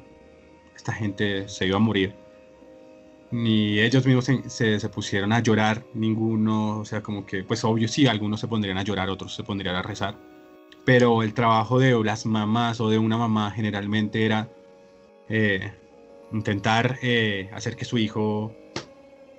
esta 0.75 0.93
gente 0.93 1.47
se 1.47 1.67
iba 1.67 1.77
a 1.77 1.79
morir. 1.79 2.15
Ni 3.31 3.79
ellos 3.79 4.05
mismos 4.05 4.25
se, 4.25 4.79
se, 4.79 4.89
pusieron 4.89 5.33
a 5.33 5.39
llorar, 5.39 5.83
ninguno, 5.93 6.79
o 6.79 6.85
sea, 6.85 7.01
como 7.01 7.25
que, 7.25 7.43
pues 7.43 7.63
obvio 7.63 7.87
sí, 7.87 8.07
algunos 8.07 8.39
se 8.39 8.47
pondrían 8.47 8.77
a 8.77 8.83
llorar, 8.83 9.09
otros 9.09 9.35
se 9.35 9.43
pondrían 9.43 9.75
a 9.75 9.81
rezar 9.81 10.15
pero 10.85 11.23
el 11.23 11.33
trabajo 11.33 11.79
de 11.79 12.01
las 12.03 12.25
mamás 12.25 12.79
o 12.79 12.89
de 12.89 12.99
una 12.99 13.17
mamá 13.17 13.51
generalmente 13.51 14.23
era 14.25 14.47
eh, 15.27 15.73
intentar 16.31 16.97
eh, 17.01 17.49
hacer 17.53 17.75
que 17.75 17.85
su 17.85 17.97
hijo 17.97 18.55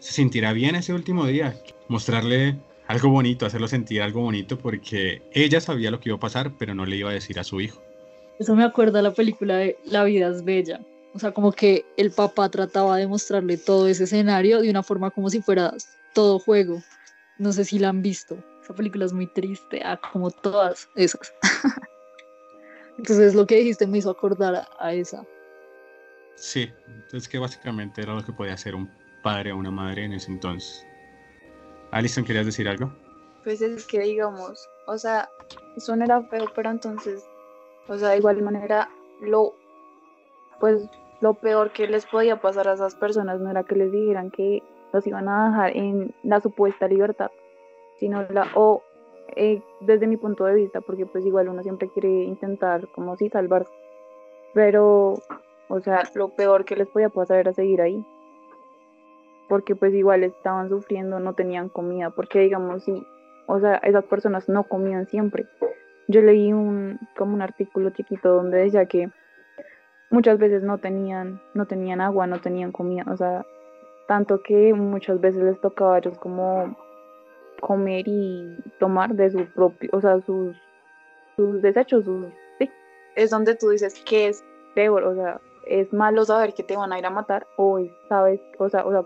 se 0.00 0.12
sintiera 0.12 0.52
bien 0.52 0.74
ese 0.74 0.92
último 0.92 1.24
día, 1.26 1.54
mostrarle 1.88 2.56
algo 2.88 3.08
bonito, 3.08 3.46
hacerlo 3.46 3.68
sentir 3.68 4.02
algo 4.02 4.20
bonito, 4.20 4.58
porque 4.58 5.22
ella 5.32 5.60
sabía 5.60 5.90
lo 5.90 6.00
que 6.00 6.10
iba 6.10 6.16
a 6.16 6.20
pasar, 6.20 6.52
pero 6.58 6.74
no 6.74 6.84
le 6.84 6.96
iba 6.96 7.10
a 7.10 7.14
decir 7.14 7.38
a 7.38 7.44
su 7.44 7.60
hijo. 7.60 7.80
Eso 8.38 8.54
me 8.54 8.64
acuerda 8.64 8.98
a 8.98 9.02
la 9.02 9.14
película 9.14 9.56
de 9.56 9.78
La 9.84 10.04
vida 10.04 10.28
es 10.28 10.44
bella. 10.44 10.80
O 11.16 11.18
sea, 11.18 11.32
como 11.32 11.50
que 11.50 11.86
el 11.96 12.10
papá 12.10 12.50
trataba 12.50 12.98
de 12.98 13.06
mostrarle 13.06 13.56
todo 13.56 13.88
ese 13.88 14.04
escenario 14.04 14.60
de 14.60 14.68
una 14.68 14.82
forma 14.82 15.10
como 15.10 15.30
si 15.30 15.40
fuera 15.40 15.72
todo 16.12 16.38
juego. 16.38 16.82
No 17.38 17.54
sé 17.54 17.64
si 17.64 17.78
la 17.78 17.88
han 17.88 18.02
visto. 18.02 18.36
Esa 18.62 18.74
película 18.74 19.06
es 19.06 19.14
muy 19.14 19.26
triste, 19.26 19.80
ah, 19.82 19.98
como 20.12 20.30
todas 20.30 20.90
esas. 20.94 21.32
Entonces 22.98 23.34
lo 23.34 23.46
que 23.46 23.56
dijiste 23.56 23.86
me 23.86 23.96
hizo 23.96 24.10
acordar 24.10 24.68
a, 24.78 24.92
esa. 24.92 25.24
Sí, 26.34 26.70
es 27.10 27.26
que 27.26 27.38
básicamente 27.38 28.02
era 28.02 28.12
lo 28.12 28.22
que 28.22 28.34
podía 28.34 28.52
hacer 28.52 28.74
un 28.74 28.90
padre 29.22 29.52
o 29.52 29.56
una 29.56 29.70
madre 29.70 30.04
en 30.04 30.12
ese 30.12 30.30
entonces. 30.30 30.84
Alison, 31.92 32.26
¿querías 32.26 32.44
decir 32.44 32.68
algo? 32.68 32.94
Pues 33.42 33.62
es 33.62 33.86
que 33.86 34.00
digamos, 34.00 34.68
o 34.86 34.98
sea, 34.98 35.30
eso 35.78 35.96
no 35.96 36.04
era 36.04 36.22
feo, 36.24 36.52
pero 36.54 36.70
entonces, 36.70 37.24
o 37.88 37.96
sea, 37.96 38.10
de 38.10 38.18
igual 38.18 38.42
manera, 38.42 38.90
lo, 39.22 39.54
pues 40.60 40.86
lo 41.20 41.34
peor 41.34 41.72
que 41.72 41.86
les 41.86 42.06
podía 42.06 42.40
pasar 42.40 42.68
a 42.68 42.74
esas 42.74 42.94
personas 42.94 43.40
no 43.40 43.50
era 43.50 43.64
que 43.64 43.76
les 43.76 43.92
dijeran 43.92 44.30
que 44.30 44.62
los 44.92 45.06
iban 45.06 45.28
a 45.28 45.48
dejar 45.48 45.76
en 45.76 46.14
la 46.22 46.40
supuesta 46.40 46.88
libertad, 46.88 47.30
sino 47.98 48.22
la, 48.30 48.48
o 48.54 48.82
eh, 49.34 49.62
desde 49.80 50.06
mi 50.06 50.16
punto 50.16 50.44
de 50.44 50.54
vista, 50.54 50.80
porque 50.80 51.06
pues 51.06 51.24
igual 51.26 51.48
uno 51.48 51.62
siempre 51.62 51.88
quiere 51.88 52.08
intentar 52.08 52.88
como 52.88 53.16
si 53.16 53.28
salvarse, 53.28 53.72
pero, 54.54 55.14
o 55.68 55.80
sea, 55.80 56.02
lo 56.14 56.28
peor 56.30 56.64
que 56.64 56.76
les 56.76 56.88
podía 56.88 57.08
pasar 57.08 57.38
era 57.38 57.52
seguir 57.52 57.80
ahí, 57.80 58.04
porque 59.48 59.74
pues 59.74 59.94
igual 59.94 60.24
estaban 60.24 60.68
sufriendo, 60.68 61.20
no 61.20 61.34
tenían 61.34 61.68
comida, 61.68 62.10
porque 62.10 62.40
digamos, 62.40 62.84
sí, 62.84 63.06
o 63.46 63.60
sea, 63.60 63.76
esas 63.76 64.04
personas 64.04 64.48
no 64.48 64.64
comían 64.64 65.06
siempre. 65.06 65.46
Yo 66.08 66.20
leí 66.22 66.52
un, 66.52 66.98
como 67.16 67.34
un 67.34 67.42
artículo 67.42 67.90
chiquito 67.90 68.34
donde 68.34 68.58
decía 68.58 68.86
que 68.86 69.10
muchas 70.10 70.38
veces 70.38 70.62
no 70.62 70.78
tenían, 70.78 71.40
no 71.54 71.66
tenían 71.66 72.00
agua, 72.00 72.26
no 72.26 72.40
tenían 72.40 72.72
comida, 72.72 73.04
o 73.10 73.16
sea, 73.16 73.44
tanto 74.06 74.42
que 74.42 74.72
muchas 74.74 75.20
veces 75.20 75.42
les 75.42 75.60
tocaba 75.60 75.96
a 75.96 75.98
ellos 75.98 76.18
como 76.18 76.76
comer 77.60 78.04
y 78.06 78.56
tomar 78.78 79.14
de 79.14 79.30
su 79.30 79.46
propio, 79.46 79.90
o 79.92 80.00
sea, 80.00 80.20
sus, 80.20 80.56
sus 81.36 81.62
desechos, 81.62 82.04
sí. 82.58 82.70
Es 83.14 83.30
donde 83.30 83.54
tú 83.54 83.70
dices 83.70 84.00
que 84.04 84.28
es 84.28 84.44
peor, 84.74 85.04
o 85.04 85.14
sea, 85.14 85.40
es 85.66 85.92
malo 85.92 86.24
saber 86.24 86.54
que 86.54 86.62
te 86.62 86.76
van 86.76 86.92
a 86.92 86.98
ir 86.98 87.06
a 87.06 87.10
matar 87.10 87.46
o 87.56 87.80
sabes, 88.08 88.40
o 88.58 88.68
sea, 88.68 88.86
o 88.86 88.92
sea, 88.92 89.04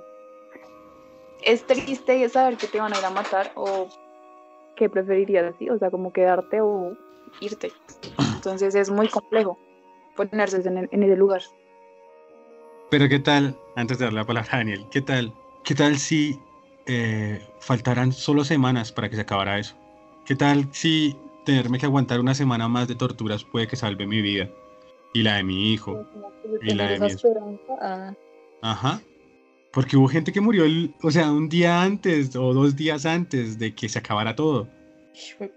es 1.44 1.66
triste 1.66 2.28
saber 2.28 2.56
que 2.58 2.66
te 2.66 2.80
van 2.80 2.92
a 2.92 2.98
ir 2.98 3.04
a 3.04 3.10
matar 3.10 3.50
o 3.54 3.88
que 4.76 4.90
preferirías 4.90 5.54
así, 5.54 5.70
o 5.70 5.78
sea, 5.78 5.90
como 5.90 6.12
quedarte 6.12 6.60
o 6.60 6.96
irte. 7.40 7.72
Entonces 8.36 8.74
es 8.74 8.90
muy 8.90 9.08
complejo 9.08 9.58
ponerse 10.28 10.56
en, 10.56 10.88
en 10.90 11.02
ese 11.02 11.16
lugar. 11.16 11.42
Pero 12.90 13.08
qué 13.08 13.20
tal, 13.20 13.56
antes 13.76 13.98
de 13.98 14.04
darle 14.04 14.20
la 14.20 14.26
palabra 14.26 14.50
a 14.52 14.56
Daniel, 14.58 14.84
qué 14.90 15.00
tal, 15.00 15.32
qué 15.64 15.74
tal 15.74 15.96
si 15.96 16.38
eh, 16.86 17.40
faltarán 17.60 18.12
solo 18.12 18.44
semanas 18.44 18.90
para 18.90 19.08
que 19.08 19.16
se 19.16 19.22
acabara 19.22 19.58
eso. 19.58 19.76
¿Qué 20.26 20.34
tal 20.34 20.68
si 20.72 21.16
tenerme 21.44 21.78
que 21.78 21.86
aguantar 21.86 22.20
una 22.20 22.34
semana 22.34 22.68
más 22.68 22.88
de 22.88 22.96
torturas 22.96 23.44
puede 23.44 23.68
que 23.68 23.76
salve 23.76 24.06
mi 24.06 24.20
vida? 24.20 24.50
Y 25.14 25.22
la 25.22 25.36
de 25.36 25.44
mi 25.44 25.72
hijo. 25.72 26.04
Y 26.62 26.74
la 26.74 26.88
de 26.88 27.00
mi. 27.00 27.08
Ajá. 28.62 29.00
Porque 29.72 29.96
hubo 29.96 30.08
gente 30.08 30.32
que 30.32 30.40
murió, 30.40 30.64
o 31.02 31.10
sea, 31.12 31.30
un 31.30 31.48
día 31.48 31.82
antes 31.82 32.34
o 32.34 32.52
dos 32.52 32.74
días 32.74 33.06
antes 33.06 33.58
de 33.58 33.72
que 33.72 33.88
se 33.88 34.00
acabara 34.00 34.34
todo. 34.34 34.68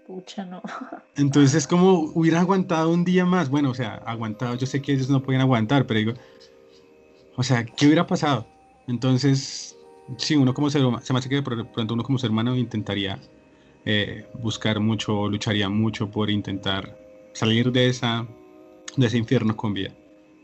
Pucha, 0.06 0.44
no. 0.44 0.62
Entonces, 1.16 1.66
como 1.66 2.12
hubieran 2.14 2.42
aguantado 2.42 2.90
un 2.90 3.04
día 3.04 3.24
más. 3.24 3.48
Bueno, 3.48 3.70
o 3.70 3.74
sea, 3.74 3.94
aguantado, 4.06 4.54
yo 4.56 4.66
sé 4.66 4.82
que 4.82 4.92
ellos 4.92 5.08
no 5.08 5.22
pueden 5.22 5.40
aguantar, 5.40 5.86
pero 5.86 5.98
digo, 5.98 6.14
o 7.36 7.42
sea, 7.42 7.64
¿qué 7.64 7.86
hubiera 7.86 8.06
pasado? 8.06 8.46
Entonces, 8.86 9.78
sí, 10.18 10.36
uno 10.36 10.54
como 10.54 10.70
ser 10.70 10.84
humano, 10.84 11.04
se 11.04 11.12
me 11.12 11.18
hace 11.18 11.28
que 11.28 11.36
de 11.36 11.42
pronto 11.42 11.94
uno 11.94 12.02
como 12.02 12.18
ser 12.18 12.30
humano 12.30 12.56
intentaría 12.56 13.18
eh, 13.84 14.26
buscar 14.34 14.80
mucho, 14.80 15.28
lucharía 15.28 15.68
mucho 15.68 16.10
por 16.10 16.30
intentar 16.30 16.96
salir 17.32 17.72
de, 17.72 17.88
esa, 17.88 18.26
de 18.96 19.06
ese 19.06 19.18
infierno 19.18 19.56
con 19.56 19.74
vida. 19.74 19.92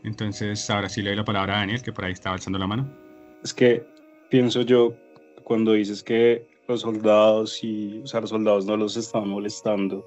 Entonces, 0.03 0.69
ahora 0.69 0.89
sí 0.89 1.01
le 1.01 1.09
doy 1.09 1.17
la 1.17 1.25
palabra 1.25 1.55
a 1.55 1.59
Daniel, 1.59 1.81
que 1.81 1.93
por 1.93 2.05
ahí 2.05 2.13
estaba 2.13 2.35
alzando 2.35 2.57
la 2.57 2.67
mano. 2.67 2.91
Es 3.43 3.53
que 3.53 3.85
pienso 4.29 4.61
yo, 4.61 4.95
cuando 5.43 5.73
dices 5.73 6.03
que 6.03 6.50
los 6.71 6.81
soldados 6.81 7.63
y, 7.63 8.01
o 8.03 8.07
sea, 8.07 8.21
los 8.21 8.29
soldados 8.29 8.65
no 8.65 8.77
los 8.77 8.95
estaban 8.97 9.29
molestando 9.29 10.05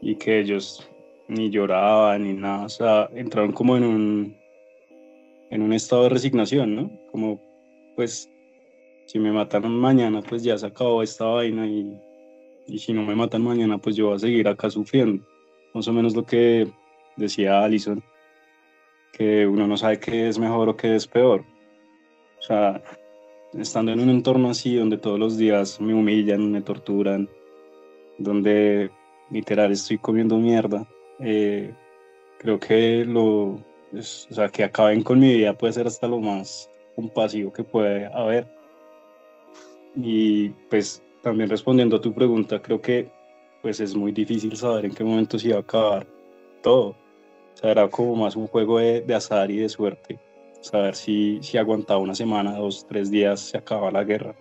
y 0.00 0.16
que 0.16 0.40
ellos 0.40 0.88
ni 1.28 1.50
lloraban 1.50 2.24
ni 2.24 2.32
nada, 2.32 2.64
o 2.64 2.68
sea, 2.68 3.08
entraron 3.14 3.52
como 3.52 3.76
en 3.76 3.84
un, 3.84 4.36
en 5.50 5.62
un 5.62 5.72
estado 5.72 6.04
de 6.04 6.08
resignación, 6.08 6.74
¿no? 6.74 6.90
Como, 7.10 7.40
pues, 7.94 8.28
si 9.06 9.18
me 9.18 9.32
matan 9.32 9.70
mañana, 9.70 10.22
pues 10.22 10.42
ya 10.42 10.56
se 10.56 10.66
acabó 10.66 11.02
esta 11.02 11.26
vaina 11.26 11.66
y, 11.66 11.94
y 12.66 12.78
si 12.78 12.92
no 12.92 13.02
me 13.02 13.14
matan 13.14 13.42
mañana, 13.42 13.78
pues 13.78 13.94
yo 13.96 14.06
voy 14.06 14.16
a 14.16 14.18
seguir 14.18 14.48
acá 14.48 14.70
sufriendo. 14.70 15.24
Más 15.74 15.86
o 15.88 15.92
menos 15.92 16.16
lo 16.16 16.24
que 16.24 16.68
decía 17.16 17.62
Alison, 17.62 18.02
que 19.12 19.46
uno 19.46 19.66
no 19.66 19.76
sabe 19.76 20.00
qué 20.00 20.28
es 20.28 20.38
mejor 20.38 20.68
o 20.68 20.76
qué 20.76 20.96
es 20.96 21.06
peor. 21.06 21.44
O 22.38 22.42
sea, 22.42 22.82
estando 23.54 23.92
en 23.92 24.00
un 24.00 24.10
entorno 24.10 24.50
así 24.50 24.76
donde 24.76 24.98
todos 24.98 25.18
los 25.18 25.36
días 25.36 25.80
me 25.80 25.94
humillan, 25.94 26.50
me 26.50 26.62
torturan, 26.62 27.28
donde 28.18 28.90
literal 29.30 29.72
estoy 29.72 29.98
comiendo 29.98 30.36
mierda, 30.36 30.86
eh, 31.20 31.72
creo 32.38 32.58
que 32.58 33.04
lo, 33.04 33.52
o 33.54 34.02
sea, 34.02 34.48
que 34.48 34.64
acaben 34.64 35.02
con 35.02 35.20
mi 35.20 35.34
vida 35.34 35.56
puede 35.56 35.72
ser 35.72 35.86
hasta 35.86 36.06
lo 36.06 36.18
más 36.20 36.70
compasivo 36.94 37.52
que 37.52 37.64
puede 37.64 38.06
haber. 38.06 38.46
Y 39.94 40.50
pues 40.70 41.02
también 41.22 41.50
respondiendo 41.50 41.96
a 41.96 42.00
tu 42.00 42.12
pregunta, 42.12 42.60
creo 42.60 42.80
que 42.80 43.10
pues 43.60 43.78
es 43.80 43.94
muy 43.94 44.12
difícil 44.12 44.56
saber 44.56 44.86
en 44.86 44.94
qué 44.94 45.04
momento 45.04 45.38
se 45.38 45.48
iba 45.48 45.58
a 45.58 45.60
acabar 45.60 46.06
todo. 46.62 46.88
O 46.88 47.56
sea, 47.56 47.70
era 47.70 47.88
como 47.88 48.16
más 48.16 48.34
un 48.34 48.46
juego 48.46 48.78
de 48.78 49.14
azar 49.14 49.50
y 49.50 49.58
de 49.58 49.68
suerte. 49.68 50.18
Saber 50.62 50.94
si, 50.94 51.40
si 51.42 51.58
aguantaba 51.58 51.98
una 51.98 52.14
semana, 52.14 52.56
dos, 52.56 52.86
tres 52.88 53.10
días, 53.10 53.40
se 53.40 53.58
acaba 53.58 53.90
la 53.90 54.04
guerra. 54.04 54.34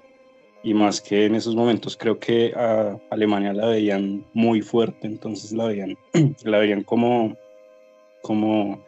Y 0.63 0.75
más 0.75 1.01
que 1.01 1.25
en 1.25 1.33
esos 1.33 1.55
momentos 1.55 1.97
creo 1.97 2.19
que 2.19 2.53
a 2.55 2.99
Alemania 3.09 3.51
la 3.51 3.65
veían 3.65 4.23
muy 4.33 4.61
fuerte, 4.61 5.07
entonces 5.07 5.51
la 5.51 5.65
veían, 5.65 5.97
la 6.43 6.59
veían 6.59 6.83
como, 6.83 7.35
como, 8.21 8.85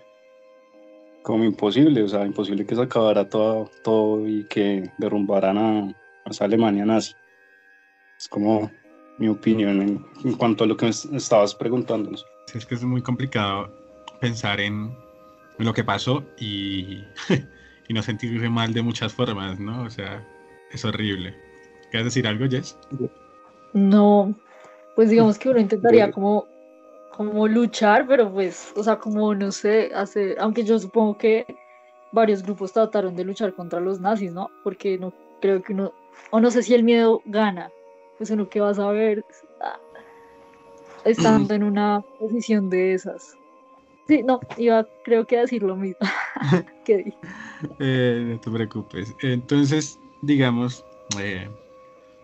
como 1.23 1.43
imposible, 1.43 2.03
o 2.03 2.07
sea, 2.07 2.25
imposible 2.25 2.67
que 2.67 2.75
se 2.75 2.83
acabara 2.83 3.27
todo, 3.27 3.71
todo 3.83 4.27
y 4.27 4.45
que 4.47 4.91
derrumbaran 4.99 5.57
a, 5.57 5.95
esa 6.29 6.45
Alemania 6.45 6.85
nazi. 6.85 7.13
Es 8.19 8.27
como 8.27 8.69
mi 9.17 9.27
opinión 9.27 9.81
en, 10.23 10.33
cuanto 10.35 10.65
a 10.65 10.67
lo 10.67 10.77
que 10.77 10.85
me 10.85 11.17
estabas 11.17 11.55
preguntándonos. 11.55 12.23
Sí, 12.45 12.59
es 12.59 12.65
que 12.67 12.75
es 12.75 12.83
muy 12.83 13.01
complicado 13.01 13.73
pensar 14.21 14.61
en, 14.61 14.95
lo 15.57 15.73
que 15.73 15.83
pasó 15.83 16.23
y, 16.37 17.03
y, 17.87 17.93
no 17.93 18.01
sentirse 18.01 18.49
mal 18.49 18.73
de 18.73 18.81
muchas 18.81 19.13
formas, 19.13 19.59
¿no? 19.59 19.83
O 19.83 19.89
sea, 19.89 20.23
es 20.71 20.83
horrible. 20.85 21.35
¿Quieres 21.91 22.05
decir 22.05 22.27
algo, 22.27 22.45
Jess? 22.49 22.77
No, 23.73 24.33
pues 24.95 25.09
digamos 25.09 25.37
que 25.37 25.49
uno 25.49 25.59
intentaría 25.59 26.11
como, 26.11 26.47
como 27.15 27.47
luchar, 27.47 28.07
pero 28.07 28.31
pues, 28.31 28.73
o 28.75 28.83
sea, 28.83 28.97
como 28.97 29.33
no 29.35 29.51
sé, 29.51 29.91
hace, 29.93 30.35
aunque 30.39 30.63
yo 30.63 30.79
supongo 30.79 31.17
que 31.17 31.45
varios 32.11 32.43
grupos 32.43 32.71
trataron 32.71 33.15
de 33.15 33.25
luchar 33.25 33.53
contra 33.53 33.79
los 33.79 33.99
nazis, 33.99 34.31
¿no? 34.31 34.49
Porque 34.63 34.97
no 34.97 35.13
creo 35.41 35.61
que 35.61 35.73
uno, 35.73 35.93
o 36.31 36.39
no 36.39 36.51
sé 36.51 36.63
si 36.63 36.73
el 36.73 36.83
miedo 36.83 37.21
gana, 37.25 37.71
pues 38.17 38.29
uno 38.29 38.47
que 38.49 38.61
va 38.61 38.69
a 38.69 38.75
saber 38.75 39.25
ah, 39.61 39.79
estando 41.03 41.53
en 41.53 41.63
una 41.63 42.01
posición 42.19 42.69
de 42.69 42.93
esas. 42.93 43.35
Sí, 44.07 44.21
no, 44.23 44.39
iba 44.57 44.85
creo 45.03 45.25
que 45.25 45.37
a 45.37 45.41
decir 45.41 45.63
lo 45.63 45.75
mismo 45.75 46.05
que 46.85 46.97
dije. 46.97 47.17
Eh, 47.79 48.25
no 48.27 48.39
te 48.39 48.51
preocupes. 48.51 49.15
Entonces, 49.21 49.97
digamos, 50.21 50.85
eh, 51.19 51.49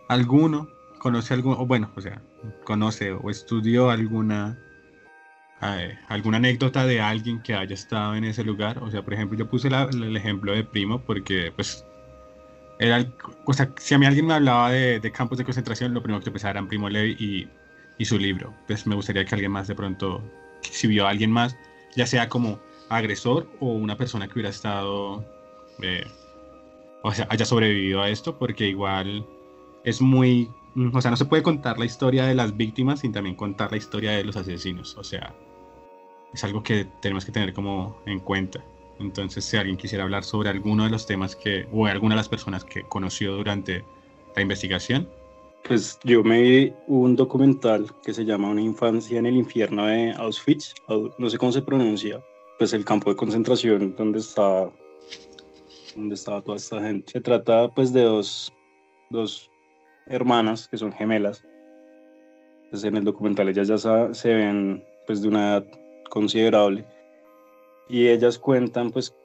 alguno 0.10 0.68
conoce 1.00 1.34
algún, 1.34 1.54
o 1.54 1.66
bueno, 1.66 1.90
o 1.96 2.02
sea, 2.02 2.22
conoce 2.66 3.14
o 3.14 3.30
estudió 3.30 3.90
alguna 3.90 4.58
eh, 5.62 5.98
alguna 6.08 6.38
anécdota 6.38 6.86
de 6.86 7.02
alguien 7.02 7.42
que 7.42 7.54
haya 7.54 7.74
estado 7.74 8.16
en 8.16 8.24
ese 8.24 8.44
lugar. 8.44 8.80
O 8.82 8.90
sea, 8.92 9.04
por 9.04 9.14
ejemplo, 9.14 9.38
yo 9.38 9.50
puse 9.50 9.68
el 9.68 10.16
ejemplo 10.16 10.54
de 10.54 10.64
Primo 10.64 11.02
porque, 11.02 11.52
pues, 11.56 11.86
era, 12.80 13.06
o 13.46 13.54
sea, 13.54 13.70
si 13.78 13.94
a 13.94 13.98
mí 13.98 14.06
alguien 14.06 14.26
me 14.26 14.36
hablaba 14.36 14.72
de, 14.72 15.00
de, 15.00 15.12
campos 15.12 15.38
de 15.38 15.44
concentración, 15.44 15.94
lo 15.94 16.02
primero 16.02 16.24
que 16.24 16.32
pensaba 16.32 16.52
era 16.52 16.60
en 16.62 16.68
Primo 16.68 16.90
Levi 16.90 17.16
y, 17.20 17.50
y, 17.98 18.06
su 18.06 18.18
libro. 18.18 18.54
Pues 18.68 18.88
me 18.88 18.96
gustaría 18.96 19.26
que 19.26 19.36
alguien 19.36 19.52
más 19.52 19.68
de 19.68 19.76
pronto, 19.76 20.24
si 20.62 20.88
vio 20.88 21.06
a 21.06 21.10
alguien 21.10 21.32
más, 21.32 21.58
ya 21.96 22.06
sea 22.06 22.30
como 22.30 22.60
agresor 22.90 23.48
o 23.60 23.68
una 23.68 23.98
persona 23.98 24.28
que 24.28 24.34
hubiera 24.34 24.50
estado, 24.50 25.24
eh, 25.82 26.06
o 27.04 27.14
sea, 27.14 27.28
haya 27.30 27.46
sobrevivido 27.46 28.02
a 28.02 28.10
esto, 28.10 28.38
porque 28.38 28.68
igual 28.68 29.26
es 29.84 30.02
muy, 30.02 30.50
o 30.94 31.02
sea, 31.02 31.12
no 31.12 31.18
se 31.18 31.26
puede 31.26 31.44
contar 31.44 31.80
la 31.80 31.86
historia 31.86 32.26
de 32.26 32.36
las 32.36 32.56
víctimas 32.58 33.02
sin 33.02 33.12
también 33.12 33.36
contar 33.36 33.72
la 33.72 33.78
historia 33.78 34.12
de 34.12 34.24
los 34.24 34.36
asesinos, 34.36 34.98
o 34.98 35.04
sea, 35.04 35.36
es 36.34 36.44
algo 36.44 36.64
que 36.64 36.86
tenemos 37.02 37.26
que 37.26 37.32
tener 37.32 37.54
como 37.54 38.02
en 38.06 38.20
cuenta. 38.20 38.64
Entonces, 39.00 39.46
si 39.46 39.56
alguien 39.56 39.78
quisiera 39.78 40.04
hablar 40.04 40.24
sobre 40.24 40.50
alguno 40.50 40.84
de 40.84 40.90
los 40.90 41.06
temas 41.06 41.36
que, 41.36 41.68
o 41.72 41.86
alguna 41.86 42.16
de 42.16 42.18
las 42.18 42.30
personas 42.30 42.66
que 42.66 42.84
conoció 42.84 43.34
durante 43.34 43.86
la 44.36 44.42
investigación. 44.42 45.10
Pues 45.68 46.00
yo 46.04 46.24
me 46.24 46.42
vi 46.42 46.74
un 46.88 47.16
documental 47.16 47.86
que 48.04 48.14
se 48.14 48.26
llama 48.26 48.50
Una 48.50 48.62
infancia 48.62 49.20
en 49.20 49.26
el 49.26 49.36
infierno 49.36 49.86
de 49.86 50.12
Auschwitz, 50.14 50.74
no 50.88 51.30
sé 51.30 51.38
cómo 51.38 51.52
se 51.52 51.62
pronuncia, 51.62 52.24
pues 52.58 52.74
el 52.74 52.86
campo 52.86 53.10
de 53.10 53.16
concentración 53.16 53.96
donde 53.96 54.20
estaba, 54.20 54.72
donde 55.96 56.16
estaba 56.16 56.42
toda 56.42 56.58
esta 56.58 56.82
gente. 56.82 57.12
Se 57.12 57.22
trata 57.22 57.68
pues 57.70 57.94
de 57.94 58.02
dos, 58.02 58.52
dos 59.10 59.52
hermanas 60.08 60.68
que 60.68 60.78
son 60.78 60.92
gemelas. 60.92 61.46
Pues 62.72 62.84
en 62.84 62.98
el 62.98 63.04
documental 63.04 63.50
ellas 63.50 63.68
ya 63.68 64.14
se 64.14 64.34
ven 64.34 64.84
pues 65.06 65.22
de 65.22 65.28
una 65.28 65.50
edad 65.50 65.68
considerable 66.10 66.86
y 67.90 68.08
ellas 68.08 68.38
cuentan 68.38 68.92
pues 68.92 69.16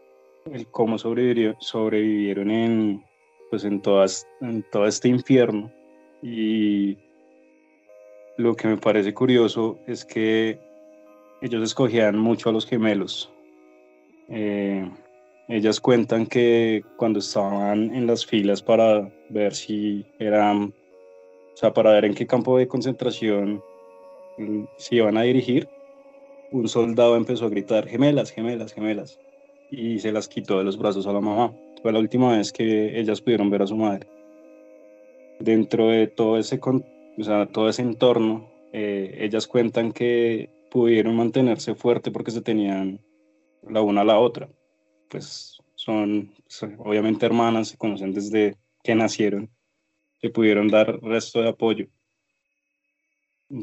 el 0.50 0.66
cómo 0.68 0.98
sobrevivieron, 0.98 1.56
sobrevivieron 1.60 2.50
en 2.50 3.04
pues 3.50 3.64
en 3.64 3.80
todas 3.80 4.26
en 4.40 4.62
todo 4.70 4.86
este 4.86 5.08
infierno 5.08 5.70
y 6.24 6.96
lo 8.38 8.56
que 8.56 8.66
me 8.66 8.76
parece 8.78 9.12
curioso 9.12 9.78
es 9.86 10.04
que 10.04 10.58
ellos 11.42 11.62
escogían 11.62 12.18
mucho 12.18 12.48
a 12.48 12.52
los 12.52 12.66
gemelos 12.66 13.30
eh, 14.28 14.90
ellas 15.48 15.78
cuentan 15.80 16.26
que 16.26 16.82
cuando 16.96 17.18
estaban 17.18 17.94
en 17.94 18.06
las 18.06 18.24
filas 18.24 18.62
para 18.62 19.12
ver 19.28 19.54
si 19.54 20.06
eran 20.18 20.74
o 21.52 21.56
sea 21.56 21.72
para 21.72 21.92
ver 21.92 22.06
en 22.06 22.14
qué 22.14 22.26
campo 22.26 22.58
de 22.58 22.66
concentración 22.66 23.62
mm, 24.38 24.64
se 24.78 24.96
iban 24.96 25.18
a 25.18 25.22
dirigir 25.22 25.68
un 26.54 26.68
soldado 26.68 27.16
empezó 27.16 27.46
a 27.46 27.48
gritar, 27.48 27.88
gemelas, 27.88 28.30
gemelas, 28.30 28.72
gemelas, 28.72 29.18
y 29.72 29.98
se 29.98 30.12
las 30.12 30.28
quitó 30.28 30.58
de 30.58 30.64
los 30.64 30.78
brazos 30.78 31.04
a 31.08 31.12
la 31.12 31.20
mamá. 31.20 31.52
Fue 31.82 31.92
la 31.92 31.98
última 31.98 32.36
vez 32.36 32.52
que 32.52 32.98
ellas 32.98 33.20
pudieron 33.20 33.50
ver 33.50 33.62
a 33.62 33.66
su 33.66 33.76
madre. 33.76 34.06
Dentro 35.44 35.88
de 35.88 36.06
todo 36.06 36.38
ese, 36.38 36.58
o 36.62 37.22
sea, 37.22 37.46
todo 37.46 37.68
ese 37.68 37.82
entorno, 37.82 38.50
eh, 38.72 39.18
ellas 39.20 39.46
cuentan 39.46 39.92
que 39.92 40.50
pudieron 40.70 41.16
mantenerse 41.16 41.74
fuerte 41.74 42.10
porque 42.10 42.30
se 42.30 42.40
tenían 42.40 43.00
la 43.62 43.82
una 43.82 44.00
a 44.00 44.04
la 44.04 44.18
otra. 44.18 44.48
Pues 45.08 45.58
son, 45.74 46.32
son 46.46 46.76
obviamente 46.78 47.26
hermanas, 47.26 47.68
se 47.68 47.76
conocen 47.76 48.12
desde 48.12 48.56
que 48.82 48.94
nacieron, 48.94 49.50
se 50.20 50.30
pudieron 50.30 50.68
dar 50.68 51.00
resto 51.02 51.42
de 51.42 51.50
apoyo 51.50 51.88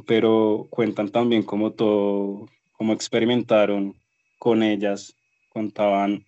pero 0.05 0.67
cuentan 0.69 1.09
también 1.09 1.43
como 1.43 1.71
todo 1.71 2.47
como 2.73 2.93
experimentaron 2.93 3.95
con 4.39 4.63
ellas, 4.63 5.15
contaban 5.49 6.25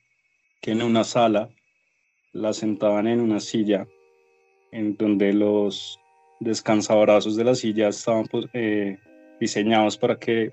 que 0.61 0.71
en 0.71 0.83
una 0.83 1.03
sala 1.03 1.49
las 2.31 2.57
sentaban 2.57 3.07
en 3.07 3.19
una 3.19 3.39
silla 3.39 3.87
en 4.73 4.97
donde 4.97 5.33
los 5.33 5.99
descansabrazos 6.39 7.35
de 7.35 7.43
la 7.43 7.55
silla 7.55 7.89
estaban 7.89 8.25
pues, 8.25 8.47
eh, 8.53 8.97
diseñados 9.39 9.97
para 9.97 10.17
que 10.17 10.51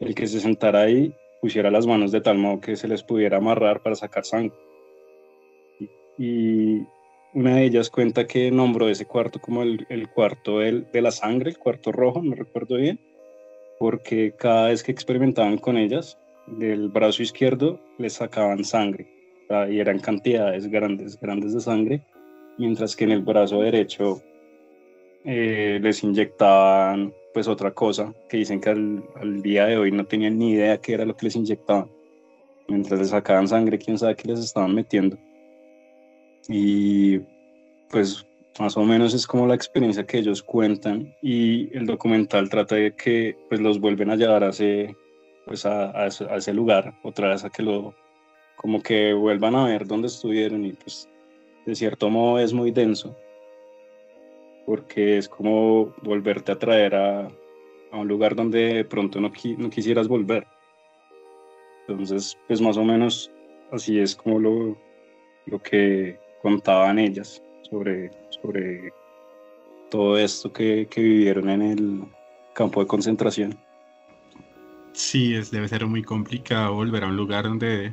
el 0.00 0.14
que 0.14 0.26
se 0.26 0.40
sentara 0.40 0.82
ahí 0.82 1.14
pusiera 1.40 1.70
las 1.70 1.86
manos 1.86 2.12
de 2.12 2.20
tal 2.20 2.38
modo 2.38 2.60
que 2.60 2.76
se 2.76 2.88
les 2.88 3.02
pudiera 3.02 3.38
amarrar 3.38 3.82
para 3.82 3.96
sacar 3.96 4.24
sangre. 4.24 4.56
Y, 6.18 6.82
una 7.34 7.56
de 7.56 7.64
ellas 7.64 7.90
cuenta 7.90 8.26
que 8.26 8.50
nombró 8.50 8.88
ese 8.88 9.04
cuarto 9.04 9.38
como 9.40 9.62
el, 9.62 10.08
cuarto 10.14 10.60
de 10.60 11.02
la 11.02 11.10
sangre, 11.10 11.50
el 11.50 11.58
cuarto 11.58 11.92
rojo, 11.92 12.22
no 12.22 12.34
recuerdo 12.34 12.76
bien, 12.76 12.98
porque 13.78 14.32
cada 14.38 14.68
vez 14.68 14.82
que 14.82 14.92
experimentaban 14.92 15.58
con 15.58 15.76
ellas, 15.76 16.18
del 16.46 16.88
brazo 16.88 17.22
izquierdo 17.22 17.78
les 17.98 18.14
sacaban 18.14 18.64
sangre 18.64 19.06
y 19.68 19.80
eran 19.80 19.98
cantidades 19.98 20.66
grandes, 20.68 21.20
grandes 21.20 21.52
de 21.52 21.60
sangre, 21.60 22.02
mientras 22.58 22.96
que 22.96 23.04
en 23.04 23.12
el 23.12 23.22
brazo 23.22 23.60
derecho 23.60 24.22
eh, 25.24 25.78
les 25.82 26.02
inyectaban 26.02 27.12
pues 27.34 27.48
otra 27.48 27.72
cosa, 27.72 28.14
que 28.28 28.38
dicen 28.38 28.60
que 28.60 28.70
al, 28.70 29.04
al, 29.16 29.42
día 29.42 29.66
de 29.66 29.76
hoy 29.76 29.92
no 29.92 30.06
tenían 30.06 30.38
ni 30.38 30.52
idea 30.52 30.80
qué 30.80 30.94
era 30.94 31.04
lo 31.04 31.16
que 31.16 31.26
les 31.26 31.36
inyectaban. 31.36 31.90
Mientras 32.68 32.98
les 32.98 33.10
sacaban 33.10 33.46
sangre, 33.46 33.78
quién 33.78 33.98
sabe 33.98 34.16
qué 34.16 34.28
les 34.28 34.40
estaban 34.40 34.74
metiendo. 34.74 35.18
Y 36.48 37.18
pues 37.90 38.26
más 38.58 38.76
o 38.76 38.84
menos 38.84 39.14
es 39.14 39.26
como 39.26 39.46
la 39.46 39.54
experiencia 39.54 40.06
que 40.06 40.18
ellos 40.18 40.42
cuentan 40.42 41.14
y 41.22 41.76
el 41.76 41.86
documental 41.86 42.48
trata 42.48 42.76
de 42.76 42.94
que 42.94 43.36
pues 43.48 43.60
los 43.60 43.80
vuelven 43.80 44.10
a 44.10 44.16
llevar 44.16 44.44
a 44.44 44.50
ese, 44.50 44.96
pues 45.44 45.66
a, 45.66 46.06
ese, 46.06 46.54
lugar 46.54 46.94
otra 47.02 47.28
vez 47.28 47.44
a 47.44 47.50
que 47.50 47.62
lo 47.62 47.94
como 48.56 48.82
que 48.82 49.12
vuelvan 49.12 49.54
a 49.54 49.66
ver 49.66 49.86
dónde 49.86 50.08
estuvieron 50.08 50.64
y 50.64 50.72
pues 50.72 51.08
de 51.66 51.74
cierto 51.74 52.08
modo 52.08 52.38
es 52.38 52.52
muy 52.52 52.70
denso 52.70 53.16
porque 54.64 55.18
es 55.18 55.28
como 55.28 55.94
volverte 56.02 56.52
a 56.52 56.58
traer 56.58 56.94
a, 56.94 57.28
a 57.92 57.96
un 57.98 58.08
lugar 58.08 58.34
donde 58.34 58.74
de 58.74 58.84
pronto 58.84 59.20
no, 59.20 59.30
no 59.58 59.70
quisieras 59.70 60.08
volver 60.08 60.46
entonces 61.86 62.38
pues 62.46 62.60
más 62.60 62.76
o 62.76 62.84
menos 62.84 63.30
así 63.70 63.98
es 63.98 64.16
como 64.16 64.38
lo, 64.38 64.78
lo 65.46 65.62
que 65.62 66.18
contaban 66.40 66.98
ellas 66.98 67.42
sobre 67.62 68.10
sobre 68.30 68.92
todo 69.90 70.18
esto 70.18 70.52
que, 70.52 70.88
vivieron 70.96 71.48
en 71.48 71.62
el 71.62 72.04
campo 72.54 72.80
de 72.80 72.86
concentración. 72.86 73.58
Sí, 74.92 75.34
es, 75.34 75.50
debe 75.50 75.68
ser 75.68 75.86
muy 75.86 76.02
complicado 76.02 76.74
volver 76.74 77.04
a 77.04 77.08
un 77.08 77.16
lugar 77.16 77.44
donde, 77.44 77.92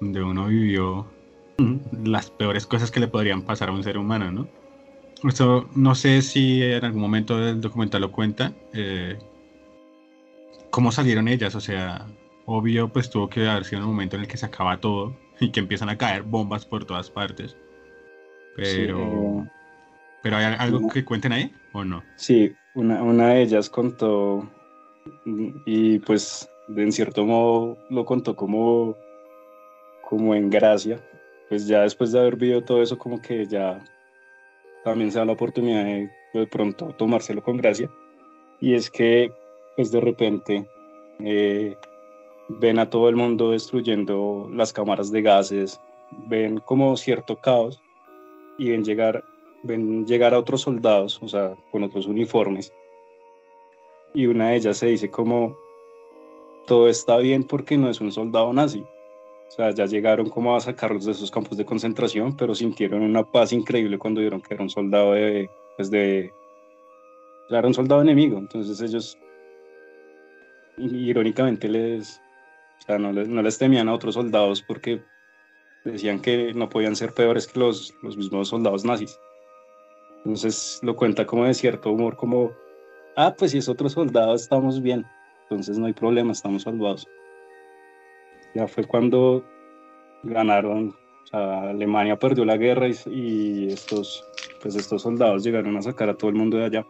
donde 0.00 0.22
uno 0.22 0.46
vivió 0.46 1.06
las 2.04 2.30
peores 2.30 2.66
cosas 2.66 2.90
que 2.90 3.00
le 3.00 3.08
podrían 3.08 3.42
pasar 3.42 3.68
a 3.68 3.72
un 3.72 3.82
ser 3.82 3.98
humano, 3.98 4.30
¿no? 4.30 4.48
Esto 5.24 5.68
no 5.74 5.94
sé 5.94 6.22
si 6.22 6.62
en 6.62 6.84
algún 6.84 7.00
momento 7.00 7.38
del 7.38 7.60
documental 7.60 8.02
lo 8.02 8.12
cuenta. 8.12 8.52
Eh, 8.72 9.18
¿Cómo 10.70 10.92
salieron 10.92 11.28
ellas? 11.28 11.54
O 11.54 11.60
sea, 11.60 12.06
obvio, 12.44 12.88
pues 12.88 13.08
tuvo 13.08 13.28
que 13.28 13.48
haber 13.48 13.64
sido 13.64 13.82
un 13.82 13.88
momento 13.88 14.16
en 14.16 14.22
el 14.22 14.28
que 14.28 14.36
se 14.36 14.46
acaba 14.46 14.78
todo 14.78 15.16
y 15.40 15.50
que 15.50 15.60
empiezan 15.60 15.88
a 15.88 15.96
caer 15.96 16.22
bombas 16.22 16.66
por 16.66 16.84
todas 16.84 17.10
partes. 17.10 17.56
Pero, 18.56 18.98
eh, 19.00 19.50
¿pero 20.22 20.36
hay 20.36 20.44
algo 20.58 20.88
que 20.88 21.04
cuenten 21.04 21.32
ahí 21.32 21.52
o 21.72 21.84
no? 21.84 22.02
Sí, 22.16 22.54
una, 22.74 23.02
una 23.02 23.28
de 23.28 23.42
ellas 23.42 23.68
contó 23.68 24.48
y 25.66 25.98
pues 26.00 26.48
en 26.74 26.90
cierto 26.90 27.24
modo 27.24 27.78
lo 27.90 28.04
contó 28.04 28.34
como, 28.34 28.96
como 30.02 30.34
en 30.34 30.50
gracia. 30.50 31.00
Pues 31.48 31.66
ya 31.66 31.82
después 31.82 32.12
de 32.12 32.20
haber 32.20 32.36
visto 32.36 32.62
todo 32.62 32.82
eso 32.82 32.98
como 32.98 33.20
que 33.20 33.46
ya 33.46 33.82
también 34.84 35.12
se 35.12 35.18
da 35.18 35.24
la 35.24 35.32
oportunidad 35.32 35.84
de, 35.84 36.10
de 36.34 36.46
pronto 36.46 36.94
tomárselo 36.96 37.42
con 37.42 37.56
gracia. 37.56 37.90
Y 38.60 38.74
es 38.74 38.90
que 38.90 39.32
pues 39.76 39.90
de 39.92 40.00
repente 40.00 40.66
eh, 41.20 41.76
ven 42.48 42.78
a 42.78 42.88
todo 42.88 43.08
el 43.08 43.16
mundo 43.16 43.50
destruyendo 43.50 44.48
las 44.52 44.72
cámaras 44.72 45.10
de 45.12 45.22
gases, 45.22 45.80
ven 46.28 46.58
como 46.58 46.96
cierto 46.96 47.36
caos 47.36 47.80
y 48.58 48.70
ven 48.70 48.84
llegar 48.84 49.22
ven 49.62 50.06
llegar 50.06 50.34
a 50.34 50.38
otros 50.38 50.62
soldados, 50.62 51.20
o 51.22 51.28
sea, 51.28 51.56
con 51.70 51.82
otros 51.82 52.06
uniformes. 52.06 52.72
Y 54.14 54.26
una 54.26 54.50
de 54.50 54.56
ellas 54.56 54.78
se 54.78 54.86
dice 54.86 55.10
como, 55.10 55.56
todo 56.66 56.88
está 56.88 57.18
bien 57.18 57.44
porque 57.44 57.76
no 57.76 57.90
es 57.90 58.00
un 58.00 58.12
soldado 58.12 58.52
nazi. 58.52 58.84
O 59.48 59.50
sea, 59.50 59.70
ya 59.70 59.86
llegaron 59.86 60.28
como 60.28 60.56
a 60.56 60.60
sacarlos 60.60 61.04
de 61.04 61.12
esos 61.12 61.30
campos 61.30 61.56
de 61.56 61.64
concentración, 61.64 62.36
pero 62.36 62.54
sintieron 62.54 63.02
una 63.02 63.24
paz 63.24 63.52
increíble 63.52 63.98
cuando 63.98 64.20
vieron 64.20 64.40
que 64.40 64.54
era 64.54 64.62
un 64.62 64.70
soldado 64.70 65.12
de, 65.12 65.48
pues 65.76 65.90
de, 65.90 66.32
era 67.48 67.66
un 67.66 67.74
soldado 67.74 68.02
enemigo. 68.02 68.38
Entonces 68.38 68.80
ellos, 68.80 69.18
irónicamente, 70.76 71.68
les, 71.68 72.20
o 72.80 72.82
sea, 72.86 72.98
no 72.98 73.12
les, 73.12 73.28
no 73.28 73.40
les 73.42 73.58
temían 73.58 73.88
a 73.88 73.94
otros 73.94 74.14
soldados 74.14 74.62
porque 74.62 75.02
decían 75.84 76.20
que 76.20 76.52
no 76.54 76.68
podían 76.68 76.96
ser 76.96 77.14
peores 77.14 77.46
que 77.46 77.60
los, 77.60 77.94
los 78.02 78.16
mismos 78.16 78.48
soldados 78.48 78.84
nazis. 78.84 79.18
Entonces 80.18 80.80
lo 80.82 80.96
cuenta 80.96 81.24
como 81.24 81.44
de 81.44 81.54
cierto 81.54 81.92
humor, 81.92 82.16
como, 82.16 82.52
ah, 83.16 83.34
pues 83.38 83.52
si 83.52 83.58
es 83.58 83.68
otro 83.68 83.88
soldado 83.88 84.34
estamos 84.34 84.82
bien, 84.82 85.06
entonces 85.42 85.78
no 85.78 85.86
hay 85.86 85.92
problema, 85.92 86.32
estamos 86.32 86.62
salvados. 86.62 87.06
Ya 88.56 88.66
fue 88.66 88.84
cuando 88.84 89.44
ganaron, 90.22 90.96
o 91.24 91.26
sea, 91.26 91.68
Alemania 91.68 92.18
perdió 92.18 92.42
la 92.46 92.56
guerra 92.56 92.88
y, 92.88 93.66
estos, 93.66 94.24
pues 94.62 94.74
estos 94.76 95.02
soldados 95.02 95.44
llegaron 95.44 95.76
a 95.76 95.82
sacar 95.82 96.08
a 96.08 96.16
todo 96.16 96.30
el 96.30 96.36
mundo 96.36 96.56
de 96.56 96.64
allá. 96.64 96.86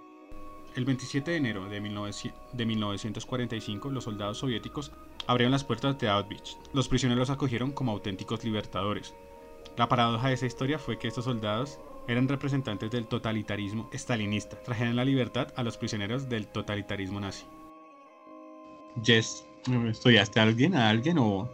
El 0.76 0.84
27 0.84 1.28
de 1.28 1.38
enero 1.38 1.68
de, 1.68 1.80
1945, 1.80 3.90
los 3.90 4.04
soldados 4.04 4.38
soviéticos 4.38 4.92
abrieron 5.26 5.50
las 5.50 5.64
puertas 5.64 5.98
de 5.98 6.08
Auschwitz. 6.08 6.56
Los 6.72 6.86
prisioneros 6.86 7.28
los 7.28 7.36
acogieron 7.36 7.72
como 7.72 7.90
auténticos 7.90 8.44
libertadores. 8.44 9.12
La 9.76 9.88
paradoja 9.88 10.28
de 10.28 10.34
esa 10.34 10.46
historia 10.46 10.78
fue 10.78 11.00
que 11.00 11.08
estos 11.08 11.24
soldados 11.24 11.80
eran 12.06 12.28
representantes 12.28 12.92
del 12.92 13.08
totalitarismo 13.08 13.90
estalinista. 13.92 14.56
Trajeron 14.62 14.94
la 14.94 15.04
libertad 15.04 15.52
a 15.56 15.64
los 15.64 15.76
prisioneros 15.76 16.28
del 16.28 16.46
totalitarismo 16.46 17.18
nazi. 17.18 17.44
Jess, 19.02 19.45
¿estudiaste 19.88 20.40
a 20.40 20.44
alguien, 20.44 20.74
a 20.74 20.88
alguien 20.88 21.18
o 21.18 21.48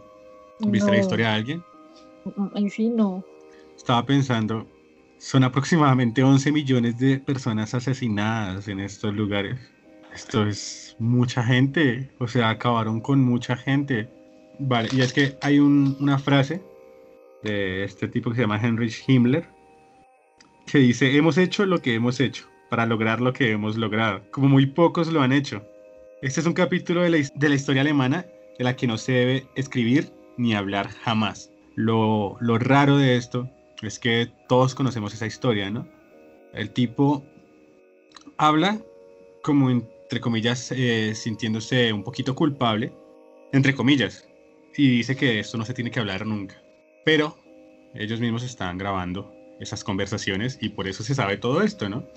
viste 0.59 0.91
la 0.91 0.97
historia 0.97 1.29
de 1.29 1.33
alguien? 1.33 1.63
En 2.55 2.69
sí, 2.69 2.89
no. 2.89 3.23
Estaba 3.75 4.05
pensando, 4.05 4.67
son 5.17 5.43
aproximadamente 5.43 6.23
11 6.23 6.51
millones 6.51 6.97
de 6.97 7.17
personas 7.19 7.73
asesinadas 7.73 8.67
en 8.67 8.79
estos 8.79 9.13
lugares. 9.13 9.59
Esto 10.13 10.45
es 10.45 10.95
mucha 10.99 11.43
gente, 11.43 12.11
o 12.19 12.27
sea, 12.27 12.49
acabaron 12.49 13.01
con 13.01 13.21
mucha 13.23 13.55
gente. 13.55 14.09
Vale, 14.59 14.89
y 14.91 15.01
es 15.01 15.11
que 15.11 15.35
hay 15.41 15.59
una 15.59 16.19
frase 16.19 16.61
de 17.41 17.83
este 17.83 18.07
tipo 18.07 18.29
que 18.29 18.35
se 18.37 18.41
llama 18.43 18.59
Heinrich 18.61 19.03
Himmler, 19.07 19.47
que 20.65 20.77
dice, 20.77 21.17
hemos 21.17 21.37
hecho 21.37 21.65
lo 21.65 21.81
que 21.81 21.95
hemos 21.95 22.19
hecho 22.19 22.47
para 22.69 22.85
lograr 22.85 23.21
lo 23.21 23.33
que 23.33 23.51
hemos 23.51 23.75
logrado, 23.77 24.23
como 24.31 24.49
muy 24.49 24.67
pocos 24.67 25.11
lo 25.11 25.21
han 25.21 25.31
hecho. 25.31 25.65
Este 26.23 26.39
es 26.39 26.45
un 26.45 26.53
capítulo 26.53 27.01
de 27.01 27.09
la, 27.09 27.17
historia 27.53 27.81
alemana 27.81 28.25
de 28.57 28.63
la 28.63 28.77
que 28.77 28.87
no 28.87 28.97
se 28.97 29.11
debe 29.11 29.47
escribir 29.55 30.13
ni 30.37 30.55
hablar 30.55 30.87
jamás. 30.87 31.51
Lo, 31.75 32.37
raro 32.39 32.95
de 32.95 33.17
esto 33.17 33.49
es 33.81 33.99
que 33.99 34.31
todos 34.47 34.73
conocemos 34.73 35.13
esa 35.13 35.25
historia, 35.25 35.69
¿no? 35.69 35.85
El 36.53 36.71
tipo 36.71 37.25
habla 38.37 38.79
como, 39.43 39.69
entre 39.69 40.21
comillas, 40.21 40.71
eh, 40.71 41.13
sintiéndose 41.13 41.91
un 41.91 42.05
poquito 42.05 42.35
culpable, 42.35 42.93
entre 43.51 43.75
comillas, 43.75 44.25
y 44.77 44.87
dice 44.87 45.17
que 45.17 45.39
esto 45.39 45.57
no 45.57 45.65
se 45.65 45.73
tiene 45.73 45.91
que 45.91 45.99
hablar 45.99 46.25
nunca. 46.25 46.55
Pero 47.03 47.37
ellos 47.95 48.21
mismos 48.21 48.43
están 48.43 48.77
grabando 48.77 49.29
esas 49.59 49.83
conversaciones 49.83 50.57
y 50.61 50.69
por 50.69 50.87
eso 50.87 51.03
se 51.03 51.15
sabe 51.15 51.35
todo 51.35 51.61
esto, 51.61 51.89
¿no? 51.89 52.07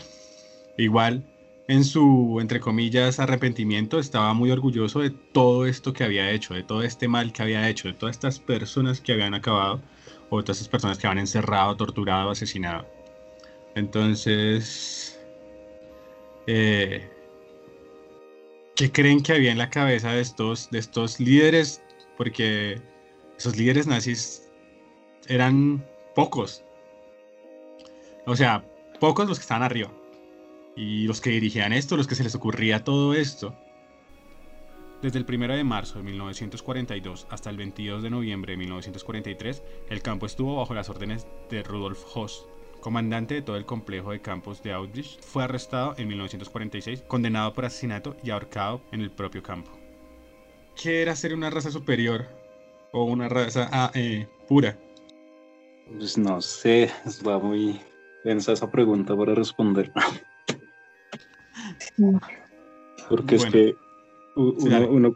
Igual, 0.78 1.24
en 1.68 1.84
su, 1.84 2.38
entre 2.40 2.60
comillas, 2.60 3.18
arrepentimiento, 3.18 3.98
estaba 3.98 4.32
muy 4.34 4.50
orgulloso 4.50 5.00
de 5.00 5.10
todo 5.10 5.66
esto 5.66 5.92
que 5.92 6.04
había 6.04 6.30
hecho, 6.30 6.54
de 6.54 6.62
todo 6.62 6.82
este 6.82 7.08
mal 7.08 7.32
que 7.32 7.42
había 7.42 7.68
hecho, 7.68 7.88
de 7.88 7.94
todas 7.94 8.16
estas 8.16 8.38
personas 8.38 9.00
que 9.00 9.12
habían 9.12 9.34
acabado 9.34 9.80
o 10.30 10.42
todas 10.42 10.58
esas 10.58 10.68
personas 10.68 10.98
que 10.98 11.06
han 11.06 11.18
encerrado, 11.18 11.76
torturado, 11.76 12.30
asesinado. 12.30 12.86
Entonces, 13.74 15.20
eh, 16.46 17.10
¿qué 18.76 18.92
creen 18.92 19.22
que 19.22 19.32
había 19.32 19.52
en 19.52 19.58
la 19.58 19.70
cabeza 19.70 20.12
de 20.12 20.20
estos, 20.20 20.70
de 20.70 20.78
estos 20.78 21.18
líderes? 21.18 21.82
Porque 22.16 22.80
esos 23.36 23.56
líderes 23.56 23.86
nazis 23.86 24.48
eran 25.28 25.84
pocos. 26.14 26.64
O 28.26 28.36
sea, 28.36 28.64
pocos 29.00 29.28
los 29.28 29.38
que 29.38 29.42
estaban 29.42 29.62
arriba. 29.62 29.90
Y 30.76 31.06
los 31.06 31.22
que 31.22 31.30
dirigían 31.30 31.72
esto, 31.72 31.96
los 31.96 32.06
que 32.06 32.14
se 32.14 32.22
les 32.22 32.34
ocurría 32.34 32.84
todo 32.84 33.14
esto. 33.14 33.56
Desde 35.02 35.18
el 35.18 35.26
1 35.28 35.56
de 35.56 35.64
marzo 35.64 35.98
de 35.98 36.04
1942 36.04 37.26
hasta 37.30 37.50
el 37.50 37.56
22 37.56 38.02
de 38.02 38.10
noviembre 38.10 38.52
de 38.52 38.56
1943, 38.58 39.62
el 39.88 40.02
campo 40.02 40.26
estuvo 40.26 40.56
bajo 40.56 40.74
las 40.74 40.90
órdenes 40.90 41.26
de 41.50 41.62
Rudolf 41.62 42.02
Hoss, 42.14 42.46
comandante 42.80 43.34
de 43.34 43.42
todo 43.42 43.56
el 43.56 43.64
complejo 43.64 44.12
de 44.12 44.20
campos 44.20 44.62
de 44.62 44.72
Auschwitz. 44.72 45.18
Fue 45.20 45.44
arrestado 45.44 45.94
en 45.96 46.08
1946, 46.08 47.02
condenado 47.02 47.52
por 47.52 47.64
asesinato 47.64 48.16
y 48.22 48.30
ahorcado 48.30 48.82
en 48.92 49.00
el 49.00 49.10
propio 49.10 49.42
campo. 49.42 49.70
¿Qué 50.80 51.02
era 51.02 51.16
ser 51.16 51.34
una 51.34 51.50
raza 51.50 51.70
superior 51.70 52.26
o 52.92 53.04
una 53.04 53.28
raza 53.28 53.68
ah, 53.72 53.90
eh, 53.94 54.26
pura? 54.46 54.78
Pues 55.88 56.18
no 56.18 56.40
sé, 56.42 56.90
va 57.26 57.38
muy 57.38 57.80
densa 58.24 58.52
esa 58.52 58.70
pregunta 58.70 59.16
para 59.16 59.34
responder. 59.34 59.92
Porque 63.08 63.36
es 63.36 63.46
que 63.46 63.76
uno, 64.34 64.88
uno 64.88 65.14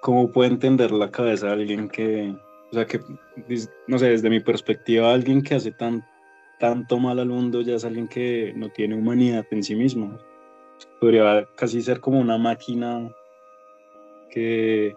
cómo, 0.00 0.30
puede 0.30 0.50
entender 0.50 0.90
la 0.92 1.10
cabeza 1.10 1.46
de 1.46 1.52
alguien 1.52 1.88
que, 1.88 2.34
o 2.70 2.74
sea, 2.74 2.86
que, 2.86 3.00
no 3.86 3.98
sé, 3.98 4.10
desde 4.10 4.30
mi 4.30 4.40
perspectiva, 4.40 5.12
alguien 5.12 5.42
que 5.42 5.54
hace 5.54 5.72
tan, 5.72 6.04
tanto 6.58 6.98
mal 6.98 7.18
al 7.18 7.28
mundo 7.28 7.60
ya 7.60 7.74
es 7.74 7.84
alguien 7.84 8.08
que 8.08 8.52
no 8.56 8.68
tiene 8.70 8.96
humanidad 8.96 9.46
en 9.50 9.62
sí 9.62 9.74
mismo. 9.74 10.18
Podría 11.00 11.48
casi 11.56 11.82
ser 11.82 12.00
como 12.00 12.20
una 12.20 12.38
máquina 12.38 13.10
que, 14.30 14.94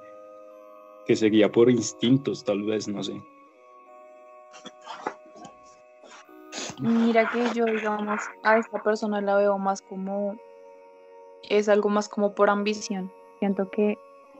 que 1.05 1.15
se 1.15 1.29
guía 1.29 1.51
por 1.51 1.69
instintos, 1.69 2.43
tal 2.43 2.63
vez, 2.63 2.87
no 2.87 3.03
sé. 3.03 3.21
Mira 6.81 7.29
que 7.29 7.43
yo, 7.53 7.65
digamos, 7.65 8.21
a 8.43 8.57
esta 8.57 8.81
persona 8.81 9.19
la 9.19 9.35
veo 9.35 9.57
más 9.57 9.81
como, 9.81 10.37
es 11.49 11.69
algo 11.69 11.89
más 11.89 12.07
como 12.09 12.33
por 12.33 12.49
ambición 12.49 13.11
siento 13.39 13.69
que 13.69 13.97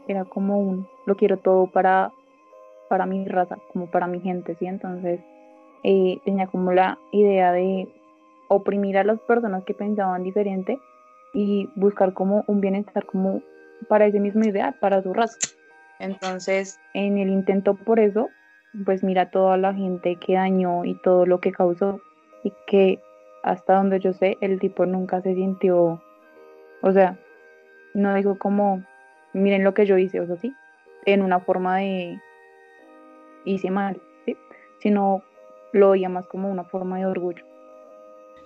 era 0.08 0.26
como 0.26 0.60
un, 0.60 0.88
lo 1.06 1.15
quiero 1.15 1.38
todo 1.38 1.67
para, 1.67 2.12
para 2.89 3.06
mi 3.06 3.26
raza, 3.26 3.58
como 3.72 3.88
para 3.88 4.08
mi 4.08 4.19
gente, 4.19 4.56
¿sí? 4.60 4.65
Entonces 4.65 5.19
eh, 5.84 6.19
tenía 6.26 6.48
como 6.48 6.72
la 6.72 7.00
idea 7.12 7.52
de 7.52 7.88
oprimir 8.50 8.98
a 8.98 9.04
las 9.04 9.19
personas 9.22 9.63
que 9.63 9.74
pensaban 9.74 10.24
diferente 10.24 10.80
y 11.34 11.69
buscar 11.76 12.13
como 12.13 12.43
un 12.48 12.60
bienestar 12.60 13.06
como 13.06 13.41
para 13.88 14.08
ese 14.08 14.19
mismo 14.19 14.43
idea, 14.43 14.76
para 14.80 15.02
su 15.02 15.13
raza. 15.13 15.38
Entonces, 16.00 16.80
en 16.93 17.17
el 17.17 17.30
intento 17.30 17.76
por 17.76 18.00
eso, 18.00 18.30
pues 18.86 19.04
mira 19.04 19.30
toda 19.30 19.58
la 19.58 19.74
gente 19.74 20.15
que 20.15 20.34
dañó 20.34 20.86
y 20.86 20.95
todo 21.02 21.26
lo 21.26 21.39
que 21.39 21.52
causó 21.52 22.02
y 22.43 22.52
que 22.67 23.00
hasta 23.43 23.76
donde 23.76 24.00
yo 24.00 24.13
sé, 24.13 24.38
el 24.41 24.60
tipo 24.60 24.86
nunca 24.86 25.22
se 25.22 25.36
sintió, 25.36 26.02
o 26.82 26.92
sea, 26.92 27.18
no 27.94 28.13
dijo 28.15 28.38
como, 28.38 28.84
miren 29.34 29.63
lo 29.63 29.74
que 29.74 29.86
yo 29.86 29.98
hice, 29.98 30.20
o 30.20 30.28
sea, 30.28 30.38
sí, 30.38 30.54
en 31.06 31.22
una 31.22 31.39
forma 31.39 31.78
de 31.78 32.20
hice 33.46 33.72
mal, 33.72 34.02
¿sí? 34.26 34.38
sino 34.80 35.24
lo 35.74 35.92
veía 35.92 36.10
más 36.10 36.28
como 36.28 36.50
una 36.50 36.63
forma 36.63 36.98
de 36.98 37.06
orgullo. 37.06 37.44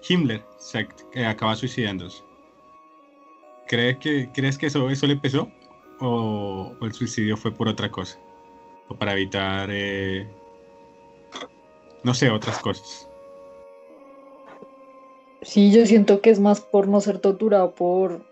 Himmler 0.08 0.44
se 0.58 0.88
acaba 1.26 1.56
suicidándose. 1.56 2.24
¿Cree 3.68 3.98
que, 3.98 4.30
¿Crees 4.34 4.58
que 4.58 4.68
eso, 4.68 4.90
eso 4.90 5.08
le 5.08 5.16
pesó? 5.16 5.50
¿O, 6.00 6.76
el 6.82 6.92
suicidio 6.92 7.38
fue 7.38 7.52
por 7.52 7.68
otra 7.68 7.90
cosa? 7.90 8.20
¿O 8.90 8.96
para 8.96 9.14
evitar, 9.14 9.70
eh, 9.72 10.28
no 12.04 12.14
sé, 12.14 12.30
otras 12.30 12.60
cosas? 12.60 13.10
Sí, 15.44 15.72
yo 15.72 15.86
siento 15.86 16.22
que 16.22 16.30
es 16.30 16.40
más 16.40 16.62
por 16.62 16.88
no 16.88 17.02
ser 17.02 17.20
torturado 17.20 17.76
por, 17.76 18.26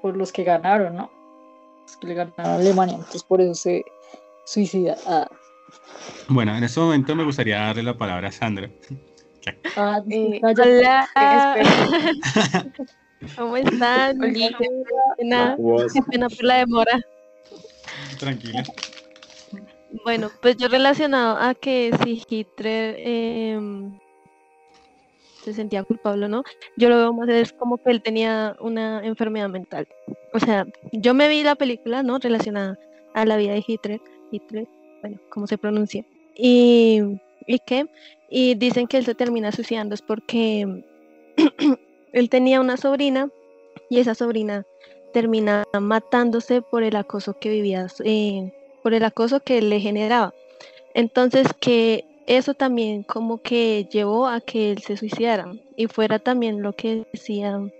por 0.00 0.16
los 0.16 0.32
que 0.32 0.44
ganaron, 0.44 0.96
¿no? 0.96 1.22
que 1.96 2.06
le 2.06 2.14
ganaron 2.14 2.46
a 2.46 2.54
Alemania, 2.54 2.94
entonces 2.94 3.22
por 3.22 3.40
eso 3.40 3.54
se 3.54 3.84
suicida. 4.44 4.96
Ah. 5.06 5.28
Bueno, 6.28 6.56
en 6.56 6.64
este 6.64 6.80
momento 6.80 7.14
me 7.14 7.24
gustaría 7.24 7.58
darle 7.58 7.82
la 7.82 7.96
palabra 7.96 8.28
a 8.28 8.32
Sandra. 8.32 8.70
Ah, 9.76 10.00
eh, 10.08 10.40
hola. 10.42 11.08
¿Cómo 13.36 13.56
están? 13.56 14.20
Hola. 14.20 15.56
Qué 15.92 16.02
pena 16.10 16.28
por 16.28 16.44
la 16.44 16.58
demora. 16.58 17.00
Tranquila. 18.18 18.62
Bueno, 20.04 20.30
pues 20.40 20.56
yo 20.56 20.68
relacionado 20.68 21.36
a 21.36 21.54
que 21.54 21.90
si 22.02 22.22
Hitler 22.28 22.96
eh, 22.98 23.60
se 25.42 25.52
sentía 25.52 25.82
culpable 25.82 26.26
o 26.26 26.28
no, 26.28 26.44
yo 26.76 26.88
lo 26.88 26.96
veo 26.96 27.12
más 27.12 27.28
es 27.28 27.52
como 27.52 27.78
que 27.78 27.90
él 27.90 28.02
tenía 28.02 28.56
una 28.60 29.04
enfermedad 29.04 29.48
mental. 29.48 29.88
O 30.32 30.38
sea, 30.38 30.66
yo 30.92 31.14
me 31.14 31.28
vi 31.28 31.42
la 31.42 31.56
película, 31.56 32.02
¿no? 32.02 32.18
Relacionada 32.18 32.78
a 33.14 33.24
la 33.24 33.36
vida 33.36 33.52
de 33.52 33.64
Hitler, 33.66 34.00
Hitler, 34.30 34.68
bueno, 35.00 35.18
como 35.30 35.46
se 35.46 35.58
pronuncia. 35.58 36.04
Y, 36.34 37.00
¿y 37.46 37.58
qué? 37.66 37.86
Y 38.30 38.54
dicen 38.54 38.86
que 38.86 38.96
él 38.96 39.04
se 39.04 39.14
termina 39.14 39.52
suicidando 39.52 39.94
es 39.94 40.02
porque 40.02 40.84
él 42.12 42.28
tenía 42.30 42.60
una 42.60 42.76
sobrina 42.76 43.28
y 43.90 43.98
esa 43.98 44.14
sobrina 44.14 44.64
termina 45.12 45.64
matándose 45.78 46.62
por 46.62 46.82
el 46.82 46.96
acoso 46.96 47.38
que 47.38 47.50
vivía, 47.50 47.86
eh, 48.04 48.52
por 48.82 48.94
el 48.94 49.04
acoso 49.04 49.40
que 49.40 49.60
le 49.60 49.80
generaba. 49.80 50.32
Entonces 50.94 51.48
que 51.60 52.04
eso 52.26 52.54
también 52.54 53.02
como 53.02 53.42
que 53.42 53.88
llevó 53.90 54.26
a 54.26 54.40
que 54.40 54.72
él 54.72 54.78
se 54.78 54.96
suicidara 54.96 55.52
y 55.76 55.86
fuera 55.86 56.18
también 56.18 56.62
lo 56.62 56.72
que 56.74 57.06
decían. 57.12 57.72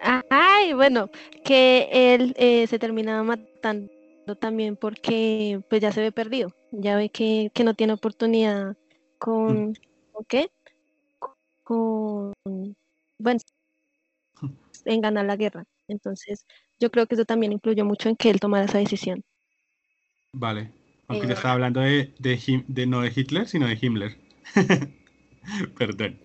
Ay, 0.00 0.72
bueno, 0.72 1.10
que 1.44 1.88
él 1.92 2.34
eh, 2.38 2.66
se 2.66 2.78
terminaba 2.78 3.22
matando 3.22 3.90
también 4.38 4.76
porque 4.76 5.60
pues 5.68 5.82
ya 5.82 5.92
se 5.92 6.00
ve 6.00 6.12
perdido, 6.12 6.54
ya 6.70 6.96
ve 6.96 7.10
que, 7.10 7.50
no 7.64 7.74
tiene 7.74 7.92
oportunidad 7.92 8.76
con, 9.18 9.74
¿con 10.12 10.24
qué? 10.26 10.50
Con, 11.62 12.32
bueno, 13.18 13.40
en 14.84 15.00
ganar 15.00 15.26
la 15.26 15.36
guerra. 15.36 15.64
Entonces, 15.88 16.46
yo 16.78 16.90
creo 16.90 17.06
que 17.06 17.14
eso 17.14 17.24
también 17.24 17.52
influyó 17.52 17.84
mucho 17.84 18.08
en 18.08 18.16
que 18.16 18.30
él 18.30 18.40
tomara 18.40 18.64
esa 18.64 18.78
decisión. 18.78 19.22
Vale, 20.32 20.72
aunque 21.10 21.26
le 21.26 21.34
estaba 21.34 21.54
hablando 21.54 21.80
de, 21.80 22.12
de, 22.18 22.86
no 22.86 23.00
de 23.00 23.12
Hitler, 23.14 23.48
sino 23.48 23.66
de 23.66 23.76
Himmler. 23.80 24.16
Perdón. 25.78 26.18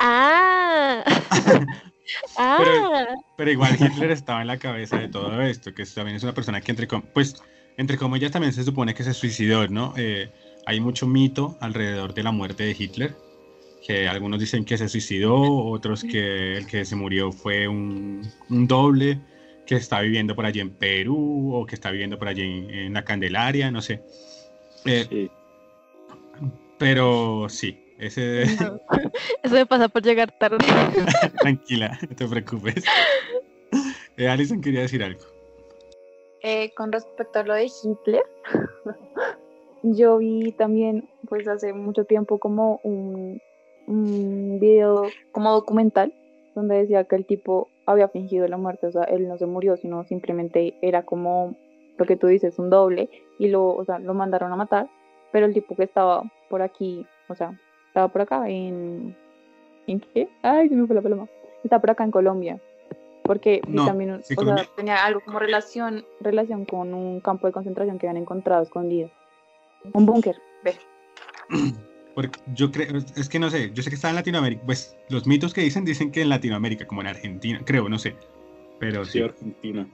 Ah. 0.00 1.04
ah. 2.38 3.06
Pero, 3.36 3.50
igual 3.50 3.76
Hitler 3.78 4.10
estaba 4.10 4.40
en 4.40 4.48
la 4.48 4.58
cabeza 4.58 4.98
de 4.98 5.08
todo 5.08 5.40
esto, 5.42 5.72
que 5.72 5.86
también 5.86 6.16
es 6.16 6.24
una 6.24 6.34
persona 6.34 6.60
que 6.60 6.72
entre 6.72 6.88
pues 6.88 7.40
entre 7.76 7.96
comillas 7.96 8.32
también 8.32 8.52
se 8.52 8.64
supone 8.64 8.94
que 8.94 9.04
se 9.04 9.14
suicidó, 9.14 9.66
¿no? 9.68 9.94
Eh, 9.96 10.30
hay 10.66 10.80
mucho 10.80 11.06
mito 11.06 11.56
alrededor 11.60 12.12
de 12.12 12.22
la 12.24 12.32
muerte 12.32 12.64
de 12.64 12.76
Hitler, 12.76 13.16
que 13.86 14.08
algunos 14.08 14.40
dicen 14.40 14.64
que 14.64 14.76
se 14.76 14.88
suicidó, 14.88 15.34
otros 15.40 16.02
que 16.02 16.56
el 16.56 16.66
que 16.66 16.84
se 16.84 16.96
murió 16.96 17.32
fue 17.32 17.68
un, 17.68 18.28
un 18.50 18.66
doble, 18.66 19.20
que 19.66 19.76
está 19.76 20.00
viviendo 20.00 20.34
por 20.34 20.44
allí 20.44 20.60
en 20.60 20.70
Perú 20.70 21.54
o 21.54 21.66
que 21.66 21.74
está 21.74 21.90
viviendo 21.90 22.18
por 22.18 22.28
allí 22.28 22.42
en 22.42 22.94
la 22.94 23.04
Candelaria, 23.04 23.70
no 23.70 23.80
sé. 23.80 24.02
Eh, 24.84 25.28
pero 26.78 27.48
sí, 27.48 27.94
ese... 27.98 28.42
Eso 29.42 29.54
me 29.54 29.66
pasa 29.66 29.88
por 29.88 30.02
llegar 30.02 30.36
tarde. 30.38 30.58
Tranquila, 31.40 31.98
no 32.08 32.16
te 32.16 32.26
preocupes. 32.26 32.84
Eh, 34.16 34.28
Alison 34.28 34.60
quería 34.60 34.80
decir 34.80 35.02
algo. 35.02 35.20
Eh, 36.42 36.72
con 36.74 36.90
respecto 36.90 37.38
a 37.38 37.44
lo 37.44 37.54
de 37.54 37.66
Hitler, 37.66 38.24
yo 39.84 40.18
vi 40.18 40.52
también, 40.52 41.08
pues 41.28 41.46
hace 41.46 41.72
mucho 41.72 42.04
tiempo, 42.04 42.38
como 42.38 42.80
un, 42.82 43.40
un 43.86 44.58
video, 44.58 45.06
como 45.30 45.52
documental, 45.52 46.12
donde 46.56 46.78
decía 46.78 47.04
que 47.04 47.14
el 47.14 47.26
tipo 47.26 47.68
había 47.86 48.08
fingido 48.08 48.46
la 48.48 48.56
muerte, 48.56 48.86
o 48.86 48.92
sea, 48.92 49.04
él 49.04 49.28
no 49.28 49.38
se 49.38 49.46
murió, 49.46 49.76
sino 49.76 50.04
simplemente 50.04 50.74
era 50.82 51.02
como 51.02 51.54
lo 51.98 52.06
que 52.06 52.16
tú 52.16 52.26
dices, 52.26 52.58
un 52.58 52.70
doble, 52.70 53.10
y 53.38 53.48
lo, 53.48 53.68
o 53.68 53.84
sea, 53.84 53.98
lo 53.98 54.14
mandaron 54.14 54.52
a 54.52 54.56
matar, 54.56 54.88
pero 55.30 55.46
el 55.46 55.54
tipo 55.54 55.76
que 55.76 55.84
estaba 55.84 56.22
por 56.48 56.62
aquí, 56.62 57.06
o 57.28 57.34
sea, 57.34 57.58
estaba 57.88 58.08
por 58.08 58.22
acá 58.22 58.48
en... 58.48 59.16
¿En 59.86 60.00
qué? 60.00 60.28
Ay, 60.42 60.68
se 60.68 60.76
me 60.76 60.86
fue 60.86 60.94
la 60.94 61.02
paloma. 61.02 61.26
Está 61.64 61.80
por 61.80 61.90
acá 61.90 62.04
en 62.04 62.12
Colombia, 62.12 62.60
porque 63.24 63.60
también, 63.84 64.12
o 64.12 64.22
sea, 64.22 64.36
tenía 64.76 65.04
algo 65.04 65.20
como 65.24 65.38
relación, 65.38 66.04
relación 66.20 66.64
con 66.64 66.94
un 66.94 67.20
campo 67.20 67.46
de 67.46 67.52
concentración 67.52 67.98
que 67.98 68.06
habían 68.06 68.22
encontrado 68.22 68.62
escondido. 68.62 69.10
Un 69.92 70.06
búnker, 70.06 70.36
ve. 70.62 70.74
Porque 72.14 72.38
yo 72.54 72.70
creo, 72.70 72.98
es 73.16 73.28
que 73.28 73.38
no 73.38 73.48
sé, 73.50 73.70
yo 73.72 73.82
sé 73.82 73.88
que 73.88 73.96
está 73.96 74.10
en 74.10 74.16
Latinoamérica, 74.16 74.62
pues 74.66 74.96
los 75.08 75.26
mitos 75.26 75.54
que 75.54 75.62
dicen 75.62 75.84
dicen 75.84 76.10
que 76.10 76.22
en 76.22 76.28
Latinoamérica, 76.28 76.86
como 76.86 77.00
en 77.00 77.06
Argentina, 77.06 77.60
creo, 77.64 77.88
no 77.88 77.98
sé, 77.98 78.14
pero 78.78 79.04
sí. 79.04 79.12
sí. 79.12 79.20
Argentina. 79.22 79.88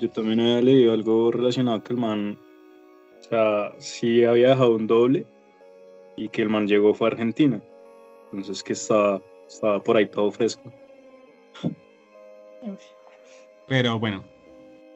Yo 0.00 0.10
también 0.10 0.40
había 0.40 0.62
leído 0.62 0.92
algo 0.92 1.30
relacionado 1.30 1.82
que 1.82 1.92
el 1.92 1.98
man, 1.98 2.38
o 3.18 3.22
sea, 3.22 3.74
sí 3.78 4.24
había 4.24 4.50
dejado 4.50 4.76
un 4.76 4.86
doble 4.86 5.26
y 6.16 6.28
que 6.28 6.42
el 6.42 6.48
man 6.48 6.66
llegó 6.66 6.94
fue 6.94 7.08
a 7.08 7.10
Argentina. 7.12 7.60
Entonces 8.32 8.62
que 8.62 8.72
estaba, 8.72 9.20
estaba 9.46 9.82
por 9.82 9.96
ahí 9.96 10.06
todo 10.06 10.30
fresco. 10.30 10.72
Pero 13.66 13.98
bueno, 13.98 14.24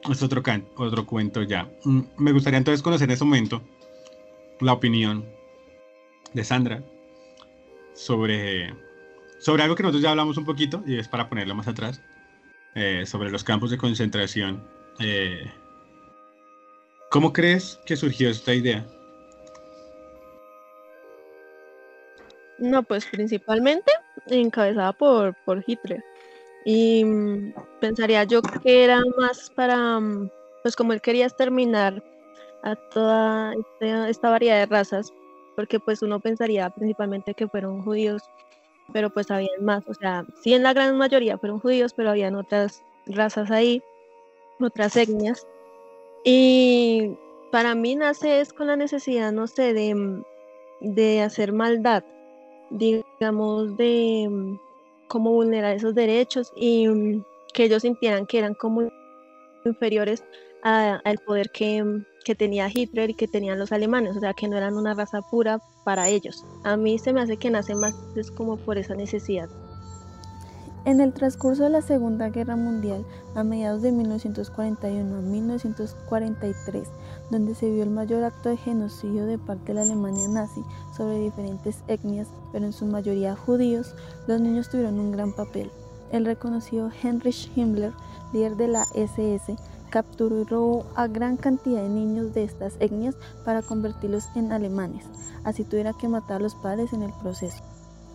es 0.09 0.23
otro, 0.23 0.41
otro 0.77 1.05
cuento 1.05 1.43
ya. 1.43 1.69
Mm, 1.83 2.01
me 2.17 2.31
gustaría 2.31 2.57
entonces 2.57 2.81
conocer 2.81 3.09
en 3.09 3.13
ese 3.13 3.25
momento 3.25 3.61
la 4.59 4.73
opinión 4.73 5.25
de 6.33 6.43
Sandra 6.43 6.83
sobre, 7.93 8.73
sobre 9.39 9.63
algo 9.63 9.75
que 9.75 9.83
nosotros 9.83 10.03
ya 10.03 10.11
hablamos 10.11 10.37
un 10.37 10.45
poquito 10.45 10.83
y 10.85 10.97
es 10.97 11.07
para 11.07 11.29
ponerlo 11.29 11.55
más 11.55 11.67
atrás, 11.67 12.01
eh, 12.75 13.05
sobre 13.05 13.29
los 13.29 13.43
campos 13.43 13.69
de 13.71 13.77
concentración. 13.77 14.63
Eh, 14.99 15.51
¿Cómo 17.09 17.31
crees 17.31 17.79
que 17.85 17.95
surgió 17.95 18.29
esta 18.29 18.53
idea? 18.53 18.85
No, 22.57 22.81
pues 22.81 23.05
principalmente 23.05 23.91
encabezada 24.27 24.93
por, 24.93 25.35
por 25.45 25.63
Hitler. 25.65 26.03
Y 26.65 27.03
mm, 27.03 27.53
pensaría 27.81 28.23
yo 28.23 28.41
que 28.41 28.83
era 28.83 29.01
más 29.17 29.51
para, 29.51 29.99
mm, 29.99 30.29
pues 30.63 30.75
como 30.75 30.93
él 30.93 31.01
quería 31.01 31.25
exterminar 31.25 32.03
a 32.63 32.75
toda 32.75 33.53
esta, 33.53 34.09
esta 34.09 34.29
variedad 34.29 34.59
de 34.59 34.65
razas, 34.65 35.13
porque 35.55 35.79
pues 35.79 36.01
uno 36.01 36.19
pensaría 36.19 36.69
principalmente 36.69 37.33
que 37.33 37.47
fueron 37.47 37.83
judíos 37.83 38.23
pero 38.91 39.09
pues 39.09 39.31
habían 39.31 39.63
más, 39.63 39.87
o 39.87 39.93
sea, 39.93 40.25
sí 40.41 40.53
en 40.53 40.63
la 40.63 40.73
gran 40.73 40.97
mayoría 40.97 41.37
fueron 41.37 41.59
judíos, 41.59 41.93
pero 41.93 42.09
habían 42.09 42.35
otras 42.35 42.83
razas 43.05 43.51
ahí, 43.51 43.81
otras 44.59 44.97
etnias. 44.97 45.47
Y 46.25 47.15
para 47.51 47.75
mí 47.75 47.95
nace 47.95 48.41
es 48.41 48.51
con 48.51 48.67
la 48.67 48.75
necesidad, 48.75 49.31
no 49.31 49.47
sé, 49.47 49.73
de, 49.73 50.21
de 50.81 51.21
hacer 51.21 51.53
maldad, 51.53 52.03
digamos, 52.69 53.77
de 53.77 54.57
cómo 55.07 55.31
vulnerar 55.31 55.75
esos 55.75 55.95
derechos 55.95 56.51
y 56.55 57.21
que 57.53 57.65
ellos 57.65 57.83
sintieran 57.83 58.25
que 58.25 58.39
eran 58.39 58.55
como 58.55 58.89
inferiores 59.65 60.23
al 60.63 61.17
poder 61.25 61.51
que, 61.51 61.83
que 62.23 62.35
tenía 62.35 62.69
Hitler 62.73 63.09
y 63.09 63.13
que 63.13 63.27
tenían 63.27 63.59
los 63.59 63.71
alemanes, 63.71 64.15
o 64.17 64.19
sea, 64.19 64.33
que 64.33 64.47
no 64.47 64.57
eran 64.57 64.75
una 64.75 64.93
raza 64.93 65.21
pura 65.21 65.59
para 65.83 66.09
ellos. 66.09 66.45
A 66.63 66.77
mí 66.77 66.97
se 66.97 67.13
me 67.13 67.21
hace 67.21 67.37
que 67.37 67.49
nace 67.49 67.75
más 67.75 67.95
es 68.15 68.31
como 68.31 68.57
por 68.57 68.77
esa 68.77 68.95
necesidad. 68.95 69.49
En 70.85 70.99
el 70.99 71.13
transcurso 71.13 71.63
de 71.63 71.69
la 71.69 71.81
Segunda 71.81 72.27
Guerra 72.27 72.57
Mundial, 72.57 73.05
a 73.35 73.43
mediados 73.45 73.81
de 73.81 73.93
1941 73.93 75.17
a 75.17 75.21
1943, 75.21 76.89
donde 77.31 77.55
se 77.55 77.69
vio 77.69 77.83
el 77.83 77.89
mayor 77.89 78.25
acto 78.25 78.49
de 78.49 78.57
genocidio 78.57 79.25
de 79.25 79.37
parte 79.37 79.67
de 79.67 79.75
la 79.75 79.83
Alemania 79.83 80.27
nazi 80.27 80.61
sobre 80.95 81.19
diferentes 81.19 81.77
etnias, 81.87 82.27
pero 82.51 82.65
en 82.65 82.73
su 82.73 82.85
mayoría 82.85 83.33
judíos, 83.33 83.95
los 84.27 84.41
niños 84.41 84.69
tuvieron 84.69 84.99
un 84.99 85.13
gran 85.13 85.31
papel. 85.31 85.71
El 86.11 86.25
reconocido 86.25 86.91
Heinrich 87.01 87.49
Himmler, 87.55 87.93
líder 88.33 88.57
de 88.57 88.67
la 88.67 88.85
SS, 88.93 89.55
capturó 89.93 90.87
a 90.95 91.05
gran 91.05 91.37
cantidad 91.37 91.83
de 91.83 91.87
niños 91.87 92.33
de 92.33 92.43
estas 92.43 92.73
etnias 92.79 93.13
para 93.45 93.61
convertirlos 93.61 94.23
en 94.33 94.51
alemanes, 94.51 95.05
así 95.43 95.63
tuviera 95.63 95.93
que 95.93 96.07
matar 96.07 96.37
a 96.37 96.39
los 96.39 96.55
padres 96.55 96.93
en 96.93 97.03
el 97.03 97.13
proceso. 97.21 97.63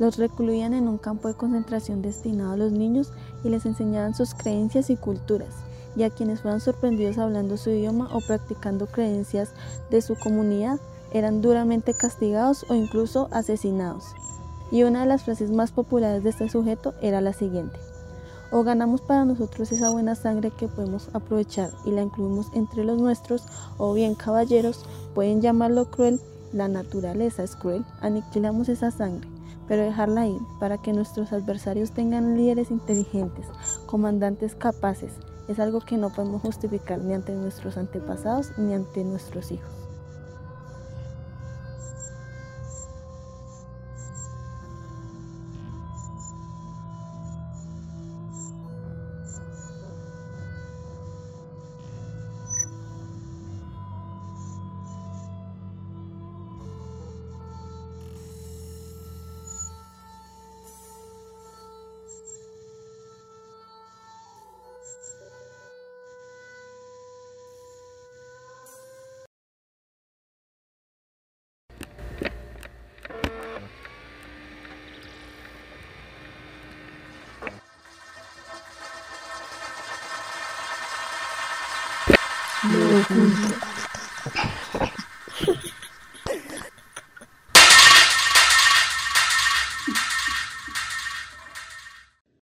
Los 0.01 0.17
recluían 0.17 0.75
en 0.75 0.89
un 0.89 0.99
campo 0.99 1.29
de 1.29 1.35
concentración 1.35 2.03
destinado 2.03 2.51
a 2.51 2.57
los 2.57 2.73
niños 2.73 3.13
y 3.45 3.51
les 3.51 3.65
enseñaban 3.65 4.17
sus 4.17 4.35
creencias 4.35 4.91
y 4.91 4.97
culturas, 4.97 5.55
y 5.95 6.03
a 6.03 6.11
quienes 6.11 6.41
fueran 6.41 6.61
sorprendidos 6.61 7.17
hablando 7.17 7.57
su 7.57 7.71
idioma 7.71 8.09
o 8.13 8.19
practicando 8.27 8.89
creencias 8.89 9.53
de 9.89 10.03
su 10.03 10.17
comunidad 10.17 10.81
eran 11.13 11.43
duramente 11.43 11.95
castigados 11.95 12.67
o 12.69 12.75
incluso 12.75 13.29
asesinados. 13.31 14.17
Y 14.73 14.83
una 14.83 15.03
de 15.03 15.07
las 15.07 15.23
frases 15.23 15.53
más 15.53 15.71
populares 15.71 16.25
de 16.25 16.31
este 16.31 16.49
sujeto 16.49 16.95
era 17.01 17.21
la 17.21 17.33
siguiente 17.33 17.79
o 18.51 18.63
ganamos 18.63 19.01
para 19.01 19.25
nosotros 19.25 19.73
esa 19.73 19.91
buena 19.91 20.15
sangre 20.15 20.51
que 20.51 20.69
podemos 20.69 21.09
aprovechar 21.13 21.71
y 21.85 21.91
la 21.91 22.03
incluimos 22.03 22.49
entre 22.55 22.85
los 22.85 23.01
nuestros, 23.01 23.45
o 23.77 23.93
bien 23.95 24.15
caballeros, 24.15 24.85
pueden 25.15 25.41
llamarlo 25.41 25.91
cruel, 25.91 26.21
la 26.53 26.69
naturaleza 26.69 27.43
es 27.43 27.57
cruel, 27.57 27.85
aniquilamos 28.01 28.69
esa 28.69 28.91
sangre, 28.91 29.29
pero 29.67 29.83
dejarla 29.83 30.27
ir 30.27 30.41
para 30.61 30.79
que 30.79 30.93
nuestros 30.93 31.33
adversarios 31.33 31.93
tengan 31.93 32.37
líderes 32.37 32.71
inteligentes, 32.71 33.47
comandantes 33.87 34.55
capaces, 34.55 35.13
es 35.49 35.59
algo 35.59 35.81
que 35.81 35.97
no 35.97 36.11
podemos 36.11 36.43
justificar 36.43 36.99
ni 37.01 37.15
ante 37.15 37.33
nuestros 37.33 37.77
antepasados 37.77 38.53
ni 38.59 38.75
ante 38.75 39.03
nuestros 39.03 39.51
hijos. 39.51 39.88